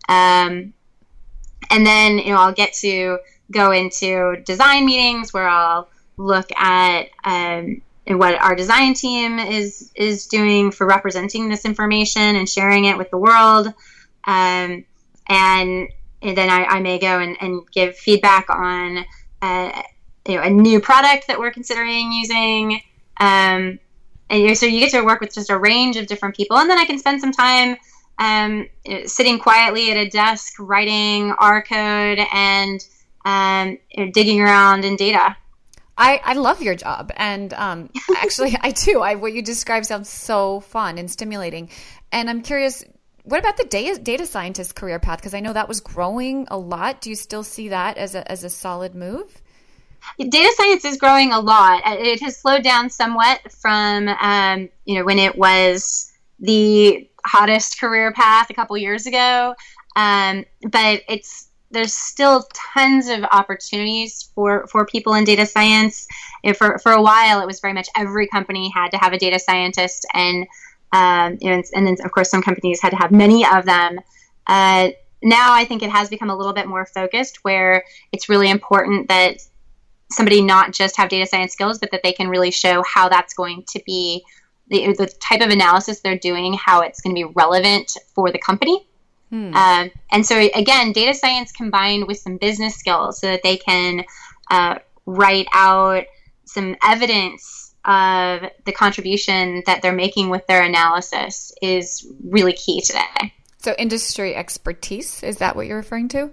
[0.09, 0.75] Um,
[1.71, 3.19] and then you know I'll get to
[3.51, 10.27] go into design meetings where I'll look at um, what our design team is is
[10.27, 13.69] doing for representing this information and sharing it with the world.
[14.25, 14.85] Um,
[15.29, 15.89] and,
[16.23, 19.05] and, then I, I may go and, and, give feedback on
[19.41, 19.83] uh,
[20.27, 22.83] you know, a new product that we're considering using.
[23.19, 23.79] Um,
[24.29, 26.79] and so you get to work with just a range of different people, and then
[26.79, 27.77] I can spend some time
[28.19, 28.69] um,
[29.07, 32.85] sitting quietly at a desk writing R code and
[33.25, 33.79] um,
[34.13, 35.37] digging around in data.
[35.97, 39.01] I, I love your job, and um, actually, I do.
[39.01, 41.69] I what you describe sounds so fun and stimulating,
[42.11, 42.85] and I'm curious.
[43.25, 45.19] What about the data, data scientist career path?
[45.19, 47.03] Because I know that was growing a lot.
[47.03, 49.43] Do you still see that as a as a solid move?
[50.19, 51.83] Data science is growing a lot.
[51.85, 58.11] It has slowed down somewhat from um, you know when it was the hottest career
[58.13, 59.55] path a couple years ago,
[59.97, 66.07] um, but it's there's still tons of opportunities for for people in data science.
[66.57, 69.39] for for a while, it was very much every company had to have a data
[69.39, 70.47] scientist, and
[70.93, 74.01] um, and, and then of course some companies had to have many of them.
[74.47, 74.91] Uh,
[75.23, 79.09] now I think it has become a little bit more focused, where it's really important
[79.09, 79.37] that
[80.11, 83.33] somebody not just have data science skills, but that they can really show how that's
[83.35, 84.25] going to be
[84.69, 88.39] the, the type of analysis they're doing, how it's going to be relevant for the
[88.39, 88.89] company.
[89.31, 89.55] Hmm.
[89.55, 94.05] Um, and so, again, data science combined with some business skills so that they can
[94.51, 96.05] uh, write out
[96.45, 103.33] some evidence of the contribution that they're making with their analysis is really key today.
[103.59, 106.31] So, industry expertise, is that what you're referring to?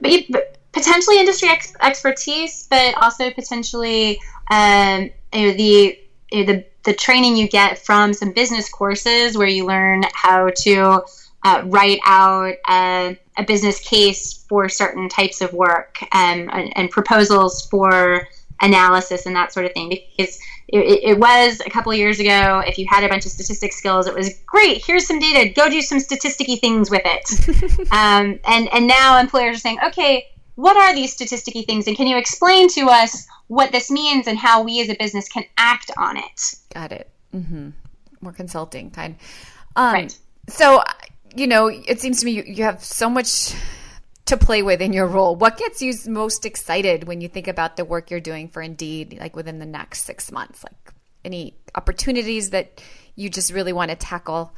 [0.00, 5.98] But, potentially industry ex- expertise, but also potentially um, you know, the
[6.30, 10.50] you know, the the training you get from some business courses where you learn how
[10.62, 11.02] to
[11.48, 16.90] uh, write out a, a, business case for certain types of work um, and, and,
[16.90, 18.26] proposals for
[18.60, 19.88] analysis and that sort of thing.
[19.88, 23.32] Because it, it, was a couple of years ago, if you had a bunch of
[23.32, 24.84] statistics skills, it was great.
[24.84, 25.52] Here's some data.
[25.54, 27.88] Go do some statisticky things with it.
[27.92, 32.06] um, and and now employers are saying, okay, what are these statisticky things, and can
[32.06, 35.90] you explain to us what this means and how we as a business can act
[35.96, 36.54] on it?
[36.74, 37.08] Got it.
[37.34, 37.70] Mm-hmm.
[38.20, 39.16] More consulting kind.
[39.76, 40.18] Um, right.
[40.48, 40.82] So
[41.34, 43.54] you know, it seems to me you, you have so much
[44.26, 45.34] to play with in your role.
[45.36, 49.16] What gets you most excited when you think about the work you're doing for Indeed,
[49.20, 50.62] like within the next six months?
[50.62, 50.92] Like
[51.24, 52.82] any opportunities that
[53.16, 54.52] you just really want to tackle?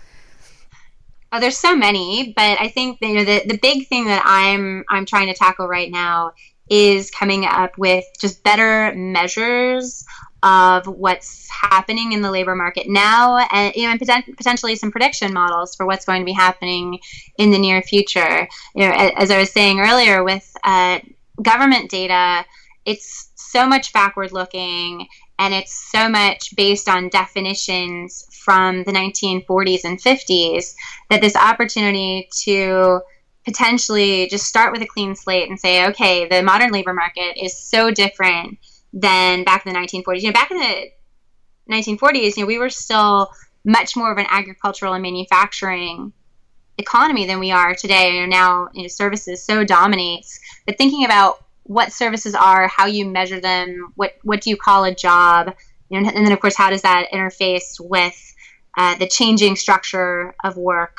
[1.32, 4.84] Oh, there's so many, but I think you know the the big thing that I'm
[4.88, 6.32] I'm trying to tackle right now
[6.68, 10.04] is coming up with just better measures
[10.42, 14.90] of what's happening in the labor market now, and you know, and poten- potentially some
[14.90, 16.98] prediction models for what's going to be happening
[17.38, 18.48] in the near future.
[18.74, 21.00] You know, as I was saying earlier, with uh,
[21.42, 22.44] government data,
[22.86, 25.06] it's so much backward looking,
[25.38, 30.74] and it's so much based on definitions from the 1940s and 50s
[31.10, 33.00] that this opportunity to
[33.44, 37.56] potentially just start with a clean slate and say, okay, the modern labor market is
[37.56, 38.58] so different
[38.92, 40.20] than back in the 1940s.
[40.20, 40.90] You know, back in the
[41.70, 43.30] 1940s, you know, we were still
[43.64, 46.12] much more of an agricultural and manufacturing
[46.78, 48.20] economy than we are today.
[48.20, 50.40] Know, now you know, services so dominates.
[50.66, 54.84] But thinking about what services are, how you measure them, what what do you call
[54.84, 55.54] a job,
[55.88, 58.34] you know, and then of course how does that interface with
[58.76, 60.98] uh, the changing structure of work?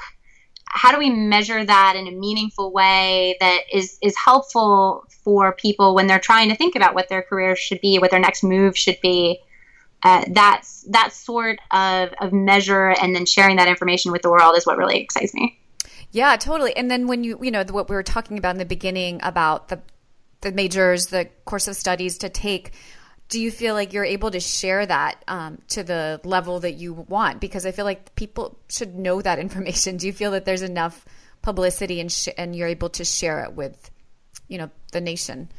[0.74, 5.94] How do we measure that in a meaningful way that is is helpful for people
[5.94, 8.78] when they're trying to think about what their career should be, what their next move
[8.78, 9.40] should be.
[10.04, 14.58] Uh, that's that sort of, of measure and then sharing that information with the world
[14.58, 15.60] is what really excites me.
[16.12, 16.76] Yeah, totally.
[16.76, 19.70] And then when you you know what we were talking about in the beginning about
[19.70, 19.80] the
[20.42, 22.72] the majors, the course of studies to take.
[23.32, 26.94] Do you feel like you're able to share that um, to the level that you
[26.94, 27.42] want?
[27.42, 29.98] Because I feel like people should know that information.
[30.02, 31.04] Do you feel that there's enough
[31.42, 33.90] publicity and sh- and you're able to share it with
[34.48, 35.50] you know the nation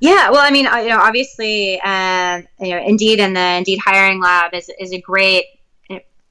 [0.00, 4.20] yeah well i mean you know obviously uh, you know indeed and the indeed hiring
[4.20, 5.44] lab is, is a great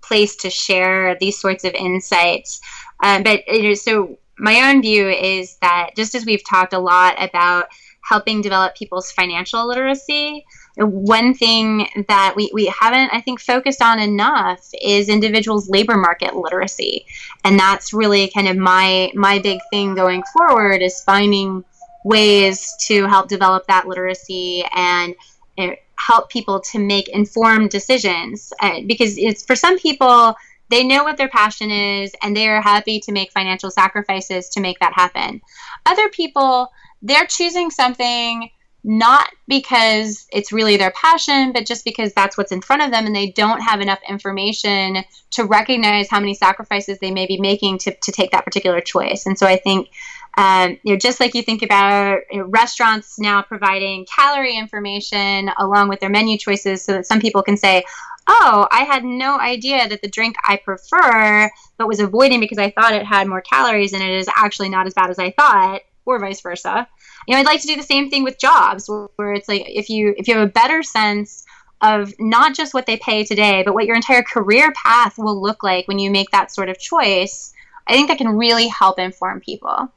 [0.02, 2.60] place to share these sorts of insights
[3.04, 6.80] um, but you know, so my own view is that just as we've talked a
[6.80, 7.68] lot about
[8.04, 10.46] helping develop people's financial literacy
[10.78, 16.36] one thing that we, we haven't, I think, focused on enough is individuals' labor market
[16.36, 17.06] literacy.
[17.44, 21.64] And that's really kind of my my big thing going forward is finding
[22.04, 25.16] ways to help develop that literacy and
[25.58, 28.54] uh, help people to make informed decisions.
[28.60, 30.36] Uh, because it's for some people,
[30.70, 34.62] they know what their passion is and they are happy to make financial sacrifices to
[34.62, 35.42] make that happen.
[35.86, 38.50] Other people, they're choosing something
[38.84, 43.06] not because it's really their passion, but just because that's what's in front of them
[43.06, 47.78] and they don't have enough information to recognize how many sacrifices they may be making
[47.78, 49.26] to, to take that particular choice.
[49.26, 49.90] And so I think
[50.38, 55.52] um, you know, just like you think about you know, restaurants now providing calorie information
[55.60, 57.84] along with their menu choices, so that some people can say,
[58.28, 62.72] "Oh, I had no idea that the drink I prefer, but was avoiding because I
[62.72, 65.82] thought it had more calories, and it is actually not as bad as I thought,"
[66.06, 66.88] or vice versa.
[67.28, 69.90] You know, I'd like to do the same thing with jobs, where it's like if
[69.90, 71.46] you if you have a better sense
[71.82, 75.64] of not just what they pay today, but what your entire career path will look
[75.64, 77.54] like when you make that sort of choice.
[77.88, 79.92] I think that can really help inform people.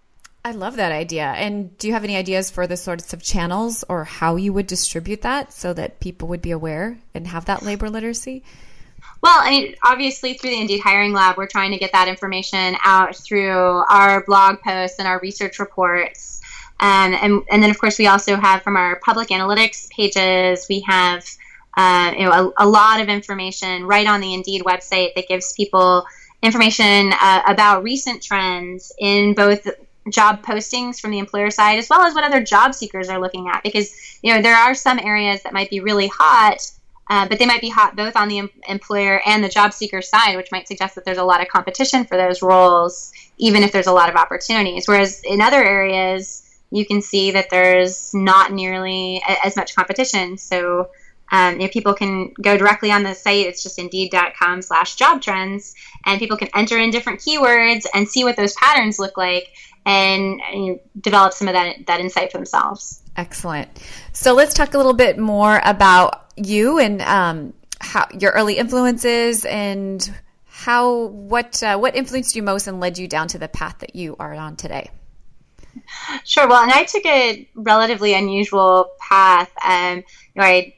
[0.47, 1.25] I love that idea.
[1.25, 4.67] And do you have any ideas for the sorts of channels or how you would
[4.67, 8.43] distribute that so that people would be aware and have that labor literacy?
[9.23, 12.77] Well, I mean, obviously through the Indeed Hiring Lab, we're trying to get that information
[12.85, 16.34] out through our blog posts and our research reports.
[16.85, 20.81] Um, and, and then, of course, we also have from our public analytics pages, we
[20.81, 21.27] have
[21.79, 25.55] uh, you know, a, a, lot of information right on the Indeed website that gives
[25.55, 26.05] people
[26.43, 29.67] information uh, about recent trends in both
[30.11, 33.49] job postings from the employer side as well as what other job seekers are looking
[33.49, 36.71] at because you know there are some areas that might be really hot
[37.09, 40.01] uh, but they might be hot both on the em- employer and the job seeker
[40.03, 43.73] side, which might suggest that there's a lot of competition for those roles, even if
[43.73, 44.89] there's a lot of opportunities.
[44.89, 46.44] Whereas in other areas,
[46.75, 50.37] you can see that there's not nearly as much competition.
[50.37, 50.91] So
[51.33, 53.47] um, you know, people can go directly on the site.
[53.47, 58.25] It's just indeed.com slash job trends, and people can enter in different keywords and see
[58.25, 59.53] what those patterns look like
[59.87, 63.03] and, and develop some of that, that insight for themselves.
[63.17, 63.69] Excellent.
[64.13, 69.45] So let's talk a little bit more about you and um, how your early influences
[69.45, 70.09] and
[70.45, 73.97] how what uh, what influenced you most and led you down to the path that
[73.97, 74.91] you are on today.
[76.25, 76.49] Sure.
[76.49, 79.51] Well, and I took a relatively unusual path.
[79.65, 80.03] Um, you
[80.37, 80.75] know, I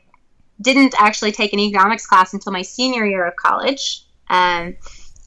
[0.61, 4.03] didn't actually take an economics class until my senior year of college.
[4.28, 4.76] Um,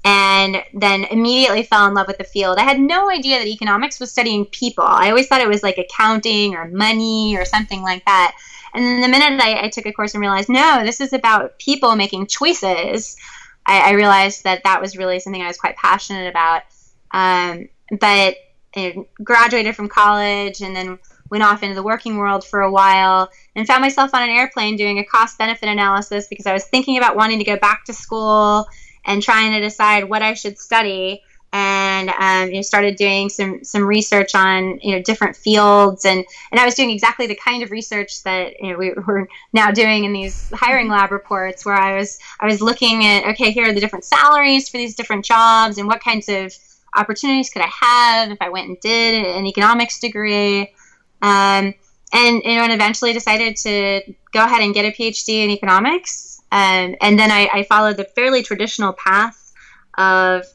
[0.05, 2.57] and then immediately fell in love with the field.
[2.57, 4.86] I had no idea that economics was studying people.
[4.86, 8.36] I always thought it was like accounting or money or something like that.
[8.74, 11.59] And then the minute I, I took a course and realized, no, this is about
[11.59, 13.17] people making choices,
[13.65, 16.63] I, I realized that that was really something I was quite passionate about.
[17.11, 18.36] Um, but
[18.76, 20.99] I graduated from college and then
[21.30, 24.76] went off into the working world for a while and found myself on an airplane
[24.76, 27.93] doing a cost benefit analysis because I was thinking about wanting to go back to
[27.93, 28.67] school
[29.05, 31.24] and trying to decide what I should study.
[31.51, 36.24] And um, you know, started doing some some research on you know different fields, and
[36.51, 39.72] and I was doing exactly the kind of research that you know we were now
[39.72, 43.67] doing in these hiring lab reports, where I was I was looking at okay, here
[43.67, 46.53] are the different salaries for these different jobs, and what kinds of
[46.95, 50.73] opportunities could I have if I went and did an economics degree.
[51.21, 51.73] Um,
[52.11, 56.41] and you know, and eventually decided to go ahead and get a PhD in economics.
[56.51, 59.53] Um, and then I, I, followed the fairly traditional path
[59.99, 60.45] of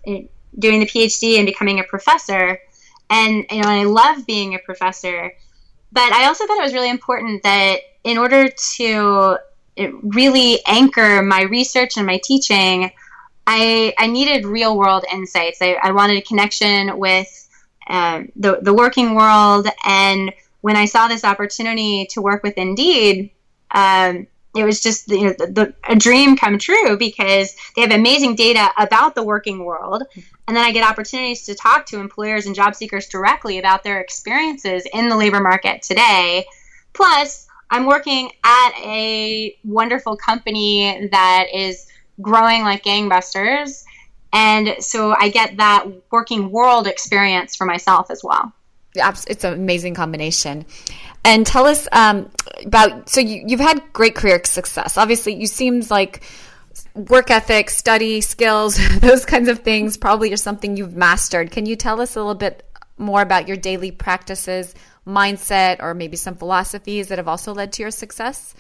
[0.58, 2.58] doing the PhD and becoming a professor.
[3.10, 5.32] And you know, I love being a professor,
[5.92, 9.38] but I also thought it was really important that in order to
[9.76, 12.90] really anchor my research and my teaching,
[13.46, 15.58] I, I needed real world insights.
[15.60, 17.48] I, I wanted a connection with
[17.88, 19.68] um, the, the working world.
[19.84, 20.32] And
[20.62, 23.30] when I saw this opportunity to work with Indeed,
[23.70, 27.90] um, it was just you know the, the, a dream come true because they have
[27.90, 30.04] amazing data about the working world
[30.46, 34.00] and then i get opportunities to talk to employers and job seekers directly about their
[34.00, 36.46] experiences in the labor market today
[36.92, 41.86] plus i'm working at a wonderful company that is
[42.20, 43.84] growing like gangbusters.
[44.32, 48.52] And so i get that working world experience for myself as well.
[48.96, 50.66] It's an amazing combination.
[51.24, 52.30] And tell us um,
[52.64, 54.96] about so you, you've had great career success.
[54.96, 56.22] Obviously you seems like
[56.94, 61.50] work ethic study skills those kinds of things probably are something you've mastered.
[61.50, 62.64] Can you tell us a little bit
[62.98, 64.74] more about your daily practices
[65.06, 68.54] mindset or maybe some philosophies that have also led to your success?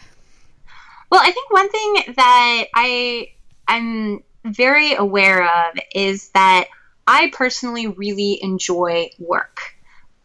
[1.10, 3.28] Well i think one thing that i
[3.68, 6.66] i'm very aware of is that
[7.06, 9.74] i personally really enjoy work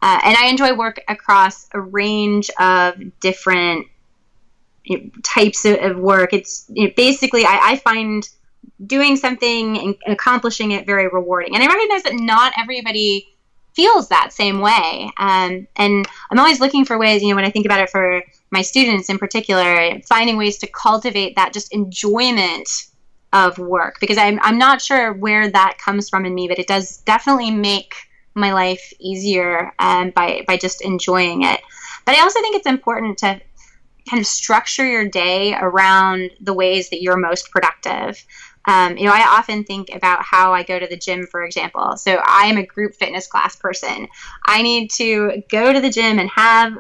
[0.02, 3.88] uh, and I enjoy work across a range of different
[4.86, 6.34] you know, types of, of, work.
[6.34, 8.28] It's you know, basically, I, I, find
[8.86, 11.54] doing something and accomplishing it very rewarding.
[11.54, 13.28] And I recognize that not everybody
[13.76, 15.12] feels that same way.
[15.18, 18.24] Um, and I'm always looking for ways, you know, when I think about it for
[18.52, 22.70] my students in particular, finding ways to cultivate that just enjoyment
[23.32, 26.68] of work because I'm, I'm not sure where that comes from in me, but it
[26.68, 27.94] does definitely make
[28.36, 31.60] my life easier um, by by just enjoying it.
[32.06, 33.40] But I also think it's important to
[34.10, 38.24] kind of structure your day around the ways that you're most productive.
[38.66, 41.98] Um, you know, I often think about how I go to the gym, for example.
[41.98, 44.08] So I am a group fitness class person.
[44.46, 46.78] I need to go to the gym and have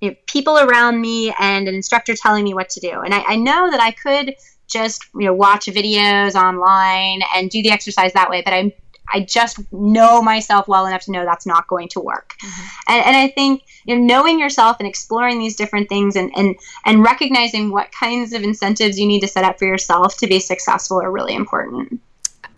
[0.00, 3.00] you know, people around me and an instructor telling me what to do.
[3.00, 4.34] And I, I know that I could
[4.70, 8.72] just you know watch videos online and do the exercise that way, but I'm
[9.12, 12.34] I just know myself well enough to know that's not going to work.
[12.42, 12.92] Mm-hmm.
[12.92, 16.56] And, and, I think you know, knowing yourself and exploring these different things and, and,
[16.84, 20.38] and recognizing what kinds of incentives you need to set up for yourself to be
[20.38, 22.00] successful are really important.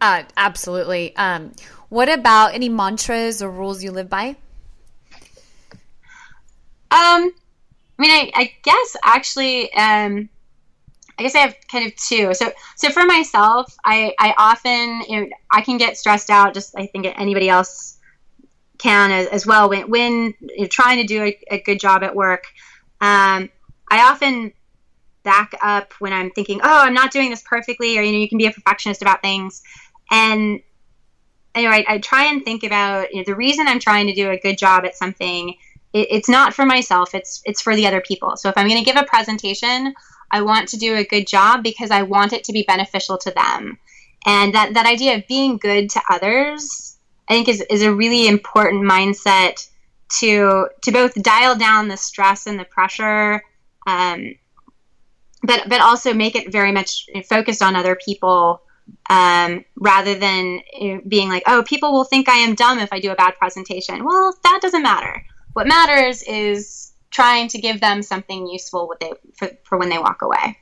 [0.00, 1.14] Uh, absolutely.
[1.16, 1.52] Um,
[1.88, 4.36] what about any mantras or rules you live by?
[6.90, 7.32] Um,
[7.98, 10.28] I mean, I, I guess actually, um,
[11.18, 12.34] I guess I have kind of two.
[12.34, 16.54] So, so for myself, I, I often, you know, I can get stressed out.
[16.54, 17.98] Just I think anybody else
[18.78, 22.14] can as, as well when when you're trying to do a, a good job at
[22.14, 22.44] work.
[23.00, 23.50] Um,
[23.90, 24.52] I often
[25.22, 28.28] back up when I'm thinking, oh, I'm not doing this perfectly, or you know, you
[28.28, 29.62] can be a perfectionist about things,
[30.10, 30.60] and
[31.54, 34.30] anyway, I, I try and think about you know, the reason I'm trying to do
[34.30, 35.54] a good job at something.
[35.92, 38.36] It, it's not for myself; it's it's for the other people.
[38.36, 39.94] So if I'm going to give a presentation,
[40.33, 43.30] I want to do a good job because I want it to be beneficial to
[43.30, 43.78] them.
[44.24, 46.97] And that, that idea of being good to others,
[47.28, 49.68] I think is, is a really important mindset
[50.20, 53.43] to to both dial down the stress and the pressure,
[53.87, 54.35] um,
[55.43, 58.62] but but also make it very much focused on other people
[59.09, 60.61] um, rather than
[61.09, 64.05] being like, oh, people will think I am dumb if I do a bad presentation.
[64.05, 65.24] Well, that doesn't matter.
[65.55, 69.98] What matters is trying to give them something useful what they for, for when they
[69.98, 70.58] walk away.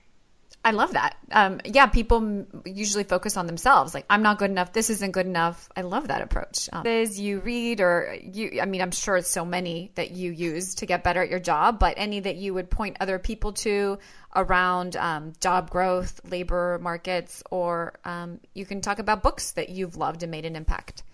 [0.62, 1.16] I love that.
[1.30, 3.94] Um, yeah, people usually focus on themselves.
[3.94, 4.74] Like, I'm not good enough.
[4.74, 5.70] This isn't good enough.
[5.74, 6.68] I love that approach.
[6.70, 10.30] Um, is you read or you, I mean, I'm sure it's so many that you
[10.30, 13.54] use to get better at your job, but any that you would point other people
[13.54, 13.98] to
[14.36, 19.96] around um, job growth, labor markets, or um, you can talk about books that you've
[19.96, 21.04] loved and made an impact.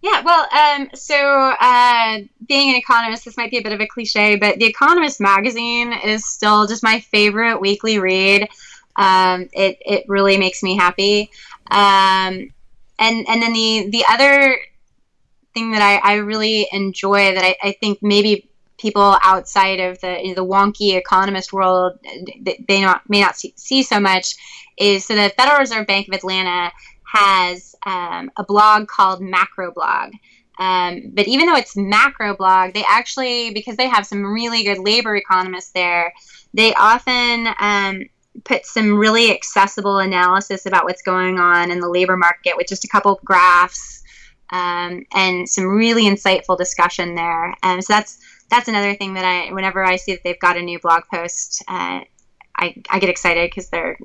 [0.00, 1.16] Yeah, well, um, so
[1.60, 5.20] uh, being an economist, this might be a bit of a cliche, but The Economist
[5.20, 8.48] magazine is still just my favorite weekly read.
[8.96, 11.30] Um, it it really makes me happy.
[11.70, 12.52] Um,
[12.98, 14.58] and and then the the other
[15.54, 20.20] thing that I, I really enjoy that I, I think maybe people outside of the
[20.22, 21.98] you know, the wonky economist world
[22.68, 24.36] they not may not see, see so much
[24.76, 26.70] is so the Federal Reserve Bank of Atlanta
[27.12, 30.12] has um, a blog called Macroblog.
[30.58, 35.14] Um, but even though it's Macroblog, they actually, because they have some really good labor
[35.16, 36.12] economists there,
[36.52, 38.02] they often um,
[38.44, 42.84] put some really accessible analysis about what's going on in the labor market with just
[42.84, 44.02] a couple graphs
[44.50, 47.54] um, and some really insightful discussion there.
[47.62, 48.18] Um, so that's
[48.50, 51.62] that's another thing that I, whenever I see that they've got a new blog post,
[51.68, 52.00] uh,
[52.56, 53.98] I, I get excited because they're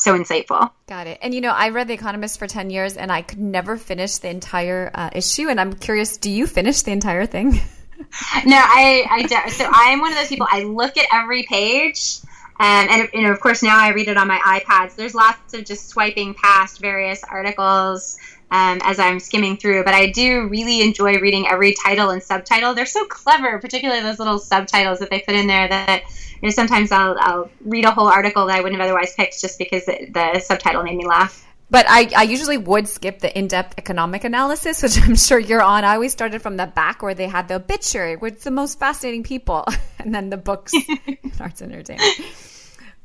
[0.00, 0.70] so insightful.
[0.88, 1.18] Got it.
[1.22, 4.18] And you know, I read The Economist for 10 years and I could never finish
[4.18, 5.48] the entire uh, issue.
[5.48, 7.52] And I'm curious, do you finish the entire thing?
[8.46, 9.50] no, I, I don't.
[9.50, 12.20] So I'm one of those people, I look at every page.
[12.58, 14.90] Um, and you know, of course, now I read it on my iPads.
[14.90, 18.18] So there's lots of just swiping past various articles
[18.50, 19.84] um, as I'm skimming through.
[19.84, 22.74] But I do really enjoy reading every title and subtitle.
[22.74, 26.02] They're so clever, particularly those little subtitles that they put in there that
[26.42, 29.40] you know, sometimes I'll, I'll read a whole article that I wouldn't have otherwise picked
[29.40, 31.46] just because the, the subtitle made me laugh.
[31.70, 35.84] But I, I usually would skip the in-depth economic analysis, which I'm sure you're on.
[35.84, 39.22] I always started from the back where they had the obituary with the most fascinating
[39.22, 39.64] people,
[39.98, 40.72] and then the books,
[41.40, 42.10] arts and entertainment.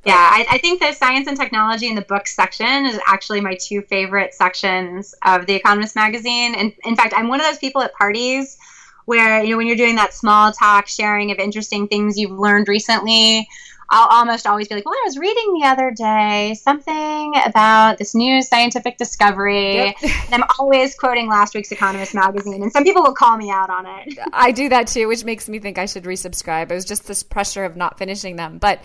[0.06, 3.58] Yeah, I, I, think the science and technology in the books section is actually my
[3.60, 6.54] two favorite sections of The Economist magazine.
[6.54, 8.58] And in fact, I'm one of those people at parties
[9.06, 12.68] where you know when you're doing that small talk sharing of interesting things you've learned
[12.68, 13.48] recently
[13.90, 18.16] I'll almost always be like, well, I was reading the other day something about this
[18.16, 19.76] new scientific discovery.
[19.76, 19.96] Yep.
[20.04, 23.70] and I'm always quoting last week's Economist magazine, and some people will call me out
[23.70, 24.18] on it.
[24.34, 26.72] I do that too, which makes me think I should resubscribe.
[26.72, 28.58] It was just this pressure of not finishing them.
[28.58, 28.82] But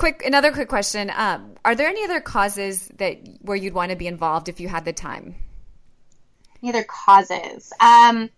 [0.00, 3.96] quick, another quick question: um, Are there any other causes that where you'd want to
[3.96, 5.34] be involved if you had the time?
[6.62, 7.72] Any other causes?
[7.80, 8.30] Um,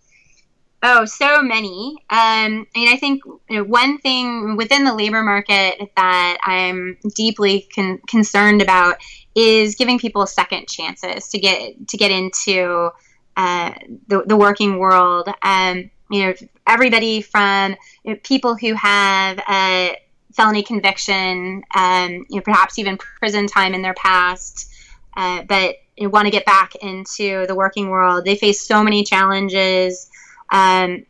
[0.84, 1.96] Oh, so many.
[2.10, 6.98] Um, I mean, I think you know, one thing within the labor market that I'm
[7.14, 8.96] deeply con- concerned about
[9.36, 12.90] is giving people second chances to get to get into
[13.36, 13.72] uh,
[14.08, 15.28] the, the working world.
[15.42, 16.34] Um, you know,
[16.66, 19.96] everybody from you know, people who have a
[20.32, 24.70] felony conviction, um, you know, perhaps even prison time in their past,
[25.16, 28.24] uh, but you know, want to get back into the working world.
[28.24, 30.08] They face so many challenges
[30.52, 31.04] um,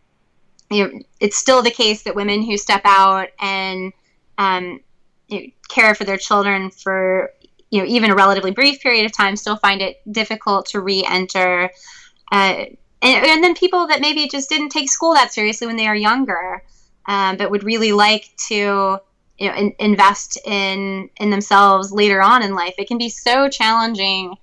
[0.70, 3.93] you know, it's still the case that women who step out and
[4.39, 4.81] um,
[5.29, 7.31] you know, care for their children for
[7.70, 11.70] you know even a relatively brief period of time still find it difficult to re-enter.
[12.31, 12.64] Uh,
[13.03, 15.97] and, and, then people that maybe just didn't take school that seriously when they are
[15.97, 16.62] younger,
[17.07, 18.99] um, but would really like to
[19.43, 22.74] you know in, invest in in themselves later on in life.
[22.78, 24.36] It can be so challenging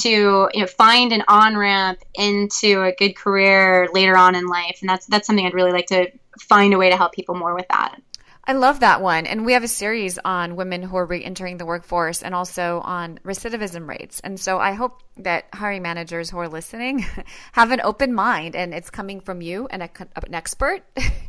[0.00, 4.78] to you know find an on ramp into a good career later on in life,
[4.80, 7.54] and that's that's something I'd really like to find a way to help people more
[7.54, 8.00] with that.
[8.48, 9.26] I love that one.
[9.26, 12.80] And we have a series on women who are re entering the workforce and also
[12.84, 14.20] on recidivism rates.
[14.20, 17.04] And so I hope that hiring managers who are listening
[17.52, 20.82] have an open mind and it's coming from you and a, an expert.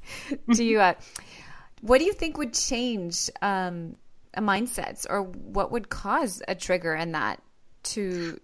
[0.53, 0.93] do you, uh,
[1.82, 3.95] what do you think would change um,
[4.36, 7.41] mindsets or what would cause a trigger in that
[7.84, 8.39] to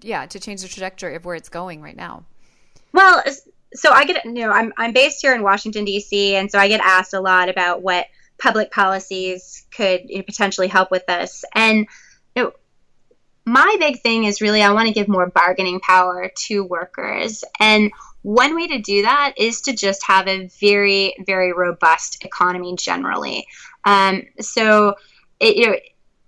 [0.00, 2.24] yeah to change the trajectory of where it's going right now?
[2.92, 3.22] Well
[3.76, 6.68] so i get you know i'm, I'm based here in washington d.c and so i
[6.68, 8.06] get asked a lot about what
[8.38, 11.44] public policies could you know, potentially help with this.
[11.54, 11.86] And
[12.34, 12.52] you know,
[13.44, 17.44] my big thing is really i want to give more bargaining power to workers.
[17.60, 17.92] And
[18.24, 23.46] one way to do that is to just have a very, very robust economy generally.
[23.84, 24.94] Um, so,
[25.40, 25.76] it, you know,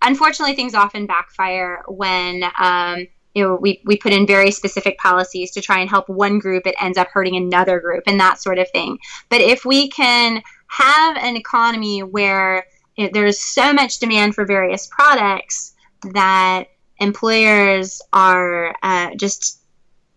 [0.02, 5.52] unfortunately, things often backfire when um, you know we, we put in very specific policies
[5.52, 6.66] to try and help one group.
[6.66, 8.98] It ends up hurting another group, and that sort of thing.
[9.30, 12.66] But if we can have an economy where
[12.96, 15.74] you know, there's so much demand for various products
[16.12, 16.64] that
[16.98, 19.55] employers are uh, just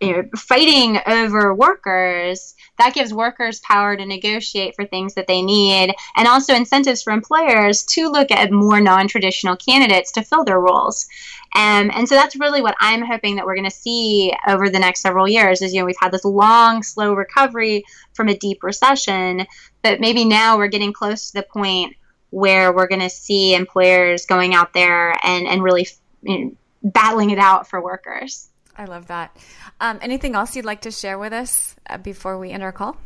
[0.00, 5.42] you know, fighting over workers, that gives workers power to negotiate for things that they
[5.42, 10.60] need, and also incentives for employers to look at more non-traditional candidates to fill their
[10.60, 11.06] roles.
[11.54, 14.78] Um, and so that's really what I'm hoping that we're going to see over the
[14.78, 15.60] next several years.
[15.60, 17.84] Is you know we've had this long, slow recovery
[18.14, 19.46] from a deep recession,
[19.82, 21.94] but maybe now we're getting close to the point
[22.30, 25.88] where we're going to see employers going out there and and really
[26.22, 28.49] you know, battling it out for workers.
[28.80, 29.36] I love that.
[29.78, 32.96] Um, anything else you'd like to share with us uh, before we end our call?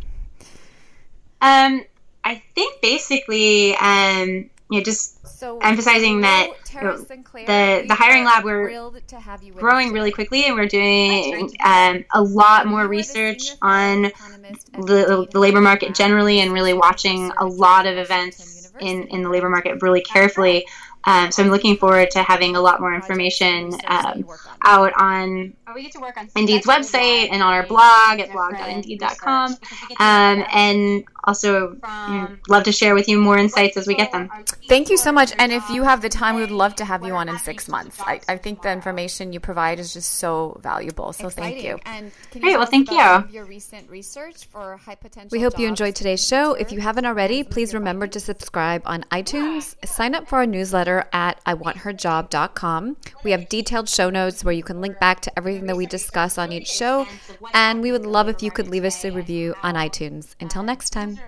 [1.41, 1.85] Um,
[2.23, 4.29] I think basically, um,
[4.71, 8.89] you know, just so emphasizing that you know, the the hiring lab we're
[9.57, 14.13] growing really quickly, and we're doing um, a lot more research on
[14.75, 19.29] the, the labor market generally, and really watching a lot of events in in the
[19.29, 20.65] labor market really carefully.
[21.07, 24.25] Um, so I'm looking forward to having a lot more information um,
[24.63, 25.55] out on
[26.37, 29.57] Indeed's website and on our blog at blog.indeed.com.
[29.99, 34.13] Um, and also you know, love to share with you more insights as we get
[34.13, 34.31] them.
[34.69, 35.33] Thank you so much.
[35.39, 37.69] And if you have the time, we would love to have you on in six
[37.69, 38.01] months.
[38.01, 41.13] I, I think the information you provide is just so valuable.
[41.13, 41.53] So Exciting.
[41.53, 41.79] thank you.
[41.87, 42.57] And Great.
[42.57, 43.25] Well, thank you.
[43.31, 45.31] Your recent research for high potential.
[45.33, 46.55] We hope you enjoyed today's show.
[46.55, 49.75] If you haven't already, please remember to subscribe on iTunes.
[49.87, 52.97] Sign up for our newsletter at iwantherjob.com.
[53.23, 56.39] We have detailed show notes where you can link back to everything that we discuss
[56.39, 57.07] on each show.
[57.53, 60.35] And we would love if you could leave us a review on iTunes.
[60.41, 61.19] Until next time.